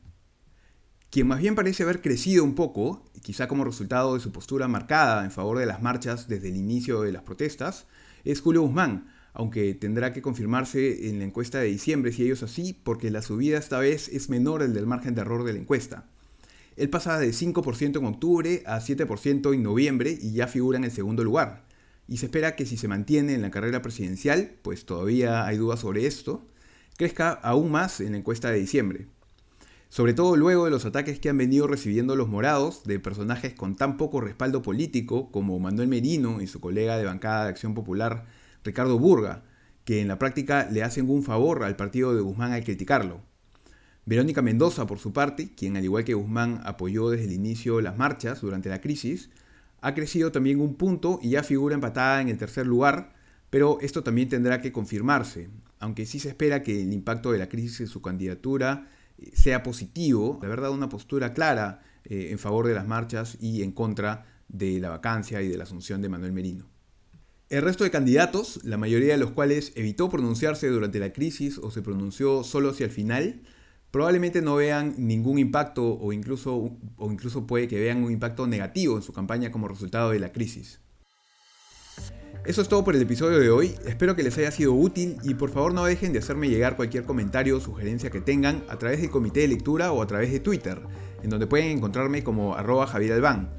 Quien 1.09 1.27
más 1.27 1.39
bien 1.39 1.55
parece 1.55 1.83
haber 1.83 2.01
crecido 2.01 2.43
un 2.43 2.55
poco, 2.55 3.05
quizá 3.21 3.47
como 3.47 3.63
resultado 3.63 4.15
de 4.15 4.19
su 4.19 4.31
postura 4.31 4.67
marcada 4.67 5.23
en 5.23 5.31
favor 5.31 5.57
de 5.57 5.65
las 5.65 5.81
marchas 5.81 6.27
desde 6.27 6.49
el 6.49 6.57
inicio 6.57 7.01
de 7.01 7.13
las 7.13 7.23
protestas, 7.23 7.85
es 8.25 8.41
Julio 8.41 8.63
Guzmán, 8.63 9.07
aunque 9.33 9.73
tendrá 9.75 10.11
que 10.11 10.23
confirmarse 10.23 11.09
en 11.09 11.19
la 11.19 11.25
encuesta 11.25 11.59
de 11.59 11.67
diciembre 11.67 12.11
si 12.11 12.23
ello 12.23 12.33
es 12.33 12.43
así, 12.43 12.73
porque 12.73 13.11
la 13.11 13.21
subida 13.21 13.59
esta 13.59 13.79
vez 13.79 14.09
es 14.09 14.29
menor 14.29 14.63
al 14.63 14.73
del 14.73 14.87
margen 14.87 15.13
de 15.13 15.21
error 15.21 15.43
de 15.43 15.53
la 15.53 15.59
encuesta. 15.59 16.09
Él 16.77 16.91
pasa 16.91 17.17
de 17.17 17.29
5% 17.29 17.97
en 17.97 18.05
octubre 18.05 18.63
a 18.67 18.79
7% 18.79 19.53
en 19.53 19.63
noviembre 19.63 20.17
y 20.21 20.33
ya 20.33 20.47
figura 20.47 20.77
en 20.77 20.83
el 20.83 20.91
segundo 20.91 21.23
lugar. 21.23 21.65
Y 22.07 22.17
se 22.17 22.27
espera 22.27 22.55
que 22.55 22.67
si 22.67 22.77
se 22.77 22.87
mantiene 22.87 23.33
en 23.33 23.41
la 23.41 23.49
carrera 23.51 23.81
presidencial, 23.81 24.51
pues 24.61 24.85
todavía 24.85 25.45
hay 25.45 25.57
dudas 25.57 25.79
sobre 25.79 26.05
esto, 26.05 26.45
crezca 26.95 27.31
aún 27.31 27.71
más 27.71 27.99
en 27.99 28.11
la 28.11 28.19
encuesta 28.19 28.51
de 28.51 28.59
diciembre. 28.59 29.07
Sobre 29.89 30.13
todo 30.13 30.35
luego 30.35 30.65
de 30.65 30.71
los 30.71 30.85
ataques 30.85 31.19
que 31.19 31.29
han 31.29 31.37
venido 31.37 31.65
recibiendo 31.65 32.15
los 32.15 32.27
morados 32.27 32.83
de 32.83 32.99
personajes 32.99 33.53
con 33.53 33.75
tan 33.75 33.97
poco 33.97 34.21
respaldo 34.21 34.61
político 34.61 35.31
como 35.31 35.59
Manuel 35.59 35.87
Merino 35.87 36.41
y 36.41 36.47
su 36.47 36.59
colega 36.59 36.97
de 36.97 37.05
bancada 37.05 37.45
de 37.45 37.49
Acción 37.49 37.73
Popular, 37.73 38.25
Ricardo 38.63 38.99
Burga, 38.99 39.43
que 39.83 40.01
en 40.01 40.07
la 40.09 40.19
práctica 40.19 40.67
le 40.69 40.83
hacen 40.83 41.09
un 41.09 41.23
favor 41.23 41.63
al 41.63 41.75
partido 41.75 42.13
de 42.13 42.21
Guzmán 42.21 42.51
al 42.51 42.63
criticarlo. 42.63 43.21
Verónica 44.07 44.41
Mendoza, 44.41 44.87
por 44.87 44.99
su 44.99 45.11
parte, 45.11 45.49
quien 45.53 45.75
al 45.75 45.83
igual 45.83 46.05
que 46.05 46.13
Guzmán 46.13 46.61
apoyó 46.63 47.09
desde 47.09 47.25
el 47.25 47.33
inicio 47.33 47.81
las 47.81 47.97
marchas 47.97 48.39
durante 48.39 48.69
la 48.69 48.79
crisis, 48.79 49.29
ha 49.81 49.93
crecido 49.93 50.31
también 50.31 50.61
un 50.61 50.75
punto 50.75 51.19
y 51.21 51.31
ya 51.31 51.43
figura 51.43 51.75
empatada 51.75 52.21
en 52.21 52.29
el 52.29 52.37
tercer 52.37 52.65
lugar, 52.65 53.13
pero 53.49 53.79
esto 53.81 54.03
también 54.03 54.29
tendrá 54.29 54.61
que 54.61 54.71
confirmarse, 54.71 55.49
aunque 55.79 56.05
sí 56.05 56.19
se 56.19 56.29
espera 56.29 56.63
que 56.63 56.81
el 56.81 56.93
impacto 56.93 57.33
de 57.33 57.39
la 57.39 57.49
crisis 57.49 57.81
en 57.81 57.87
su 57.87 58.01
candidatura 58.01 58.87
eh, 59.17 59.31
sea 59.33 59.61
positivo, 59.61 60.39
de 60.41 60.47
verdad 60.47 60.71
una 60.71 60.87
postura 60.87 61.33
clara 61.33 61.81
eh, 62.05 62.29
en 62.31 62.39
favor 62.39 62.65
de 62.65 62.75
las 62.75 62.87
marchas 62.87 63.37
y 63.41 63.61
en 63.61 63.73
contra 63.73 64.25
de 64.47 64.79
la 64.79 64.87
vacancia 64.87 65.41
y 65.41 65.49
de 65.49 65.57
la 65.57 65.65
asunción 65.65 66.01
de 66.01 66.07
Manuel 66.07 66.31
Merino. 66.31 66.65
El 67.49 67.61
resto 67.61 67.83
de 67.83 67.91
candidatos, 67.91 68.61
la 68.63 68.77
mayoría 68.77 69.11
de 69.11 69.19
los 69.19 69.31
cuales 69.31 69.73
evitó 69.75 70.09
pronunciarse 70.09 70.69
durante 70.69 70.99
la 70.99 71.11
crisis 71.11 71.57
o 71.57 71.71
se 71.71 71.81
pronunció 71.81 72.45
solo 72.45 72.69
hacia 72.69 72.85
el 72.85 72.91
final, 72.91 73.41
probablemente 73.91 74.41
no 74.41 74.55
vean 74.55 74.95
ningún 74.97 75.39
impacto 75.39 75.83
o 75.83 76.13
incluso, 76.13 76.77
o 76.97 77.11
incluso 77.11 77.47
puede 77.47 77.67
que 77.67 77.79
vean 77.79 78.03
un 78.03 78.11
impacto 78.11 78.47
negativo 78.47 78.95
en 78.97 79.03
su 79.03 79.13
campaña 79.13 79.51
como 79.51 79.67
resultado 79.67 80.11
de 80.11 80.19
la 80.19 80.31
crisis. 80.31 80.81
Eso 82.45 82.61
es 82.61 82.69
todo 82.69 82.85
por 82.85 82.95
el 82.95 83.01
episodio 83.01 83.39
de 83.39 83.49
hoy, 83.49 83.75
espero 83.85 84.15
que 84.15 84.23
les 84.23 84.37
haya 84.37 84.51
sido 84.51 84.73
útil 84.73 85.17
y 85.23 85.33
por 85.33 85.49
favor 85.49 85.73
no 85.73 85.83
dejen 85.83 86.13
de 86.13 86.19
hacerme 86.19 86.47
llegar 86.47 86.77
cualquier 86.77 87.03
comentario 87.03 87.57
o 87.57 87.59
sugerencia 87.59 88.09
que 88.09 88.21
tengan 88.21 88.63
a 88.69 88.77
través 88.77 89.01
del 89.01 89.09
comité 89.09 89.41
de 89.41 89.49
lectura 89.49 89.91
o 89.91 90.01
a 90.01 90.07
través 90.07 90.31
de 90.31 90.39
Twitter, 90.39 90.79
en 91.23 91.29
donde 91.29 91.47
pueden 91.47 91.77
encontrarme 91.77 92.23
como 92.23 92.55
arroba 92.55 92.87
Javier 92.87 93.13
Albán. 93.13 93.49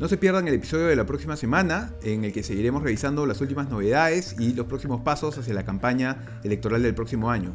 No 0.00 0.08
se 0.08 0.16
pierdan 0.16 0.48
el 0.48 0.54
episodio 0.54 0.86
de 0.86 0.96
la 0.96 1.06
próxima 1.06 1.36
semana, 1.36 1.94
en 2.02 2.24
el 2.24 2.32
que 2.32 2.42
seguiremos 2.42 2.82
revisando 2.82 3.24
las 3.26 3.40
últimas 3.40 3.70
novedades 3.70 4.34
y 4.40 4.52
los 4.54 4.66
próximos 4.66 5.02
pasos 5.02 5.38
hacia 5.38 5.54
la 5.54 5.64
campaña 5.64 6.40
electoral 6.42 6.82
del 6.82 6.96
próximo 6.96 7.30
año. 7.30 7.54